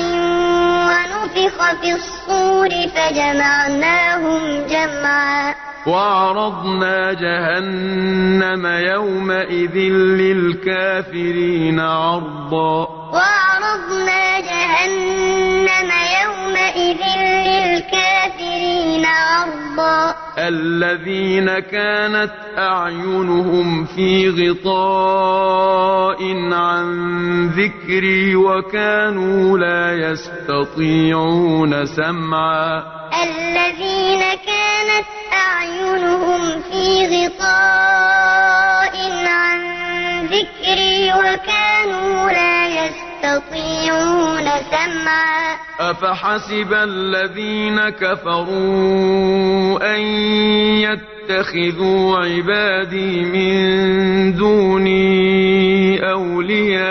ونفخ 0.90 1.72
في 1.82 1.92
الصور 1.94 2.70
فجمعناهم 2.96 4.42
جمعا. 4.70 5.73
وعرضنا 5.88 7.14
جهنم 7.14 8.66
يومئذ 8.66 9.78
للكافرين 10.18 11.80
عرضا. 11.80 13.03
وعرضنا 13.14 14.40
جهنم 14.40 15.90
يومئذ 16.22 17.02
للكافرين 17.48 19.06
عرضا. 19.06 20.16
الذين 20.38 21.60
كانت 21.60 22.32
أعينهم 22.58 23.86
في 23.86 24.30
غطاء 24.30 26.22
عن 26.54 26.86
ذكري 27.48 28.36
وكانوا 28.36 29.58
لا 29.58 29.94
يستطيعون 30.10 31.86
سمعا. 31.86 32.84
الذين 33.24 34.20
كانت 34.20 35.08
أعينهم 35.34 36.42
في 36.62 36.86
غطاء 37.14 38.96
عن 39.28 39.83
ذكري 40.26 41.14
وكانوا 41.14 42.32
لا 42.32 42.68
يستطيعون 42.68 44.50
سمعا. 44.72 45.58
أفحسب 45.80 46.74
الذين 46.74 47.90
كفروا 47.90 49.96
أن 49.96 50.02
يتخذوا 50.86 52.18
عبادي 52.18 53.22
من 53.22 53.56
دوني 54.36 56.12
أولياء؟ 56.12 56.84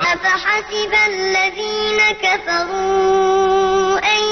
أفحسب 0.00 0.92
الذين 1.08 2.00
كفروا 2.22 3.98
أن 3.98 4.22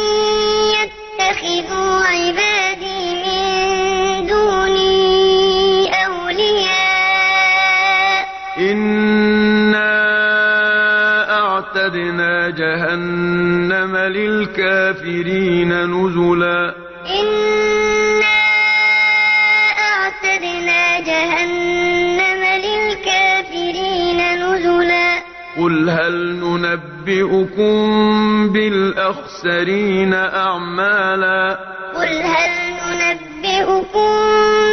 يتخذوا 0.77 2.05
عبادي 2.05 2.99
وأعتدنا 11.75 12.51
جهنم 12.51 13.97
للكافرين 13.97 15.68
نزلا. 15.68 16.75
إنا 17.07 18.41
أعتدنا 19.79 21.01
جهنم 21.01 22.43
للكافرين 22.66 24.18
نزلا. 24.43 25.23
قل 25.59 25.91
هل 25.91 26.37
ننبئكم 26.43 27.79
بالأخسرين 28.53 30.14
أعمالا؟ 30.14 31.59
قل 31.95 32.23
هل 32.23 32.51
ننبئكم 32.91 34.70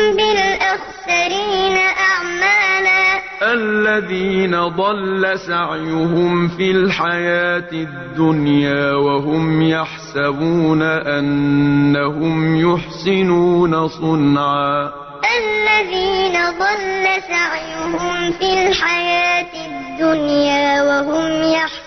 الذين 3.57 4.55
ضل 4.67 5.39
سعيهم 5.39 6.47
في 6.47 6.71
الحياة 6.71 7.71
الدنيا 7.71 8.93
وهم 8.93 9.61
يحسبون 9.61 10.81
أنهم 10.81 12.37
يحسنون 12.55 13.87
صنعا. 13.87 14.91
الذين 15.37 16.33
ضل 16.33 17.05
سعيهم 17.27 18.31
في 18.31 18.67
الحياة 18.67 19.51
الدنيا 19.67 20.83
وهم 20.83 21.31
يحسبون 21.53 21.86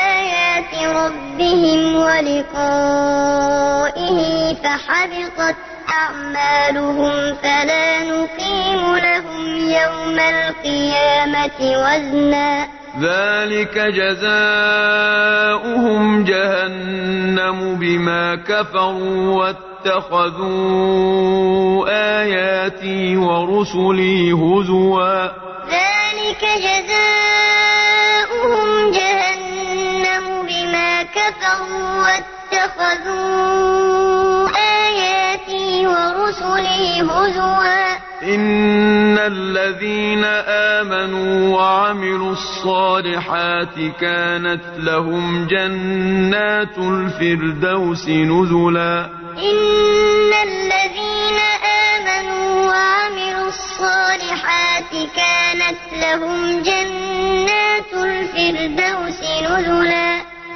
ربهم 0.73 1.95
ولقائه 1.95 2.59
فحبطت 4.53 5.55
أعمالهم 5.89 7.35
فلا 7.43 8.03
نقيم 8.03 8.95
لهم 8.95 9.45
يوم 9.57 10.19
القيامة 10.19 11.59
وزنا. 11.61 12.67
ذلك 12.99 13.77
جزاؤهم 13.77 14.53
جهنم 16.23 17.75
بما 17.75 18.35
كفروا 18.35 19.55
واتخذوا 19.85 20.59
آياتي 22.21 23.17
ورسلي 23.17 24.31
هزوا. 24.31 25.25
ذلك 25.67 26.43
جزاؤهم 26.57 26.91
جهنم 28.91 29.00
كفروا 31.15 32.03
واتخذوا 32.51 33.31
آياتي 34.57 35.87
ورسلي 35.87 37.01
هزوا. 37.01 37.91
إن 38.23 39.17
الذين 39.17 40.23
آمنوا 40.47 41.57
وعملوا 41.57 42.31
الصالحات 42.31 43.75
كانت 44.01 44.61
لهم 44.77 45.47
جنات 45.47 46.77
الفردوس 46.77 48.07
نزلا. 48.07 49.09
إن 49.37 50.33
الذين 50.43 51.39
آمنوا 51.95 52.65
وعملوا 52.67 53.47
الصالحات 53.47 54.91
كانت 55.15 55.79
لهم 56.01 56.61
جنات 56.61 57.93
الفردوس 57.93 59.21
نزلا. 59.23 60.20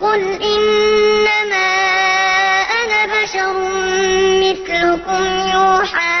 قل 0.00 0.20
إنما 0.42 1.66
أنا 2.82 3.06
بشر 3.22 3.52
مثلكم 4.42 5.24
يوحى 5.54 6.20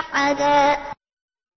أحدا 0.00 0.95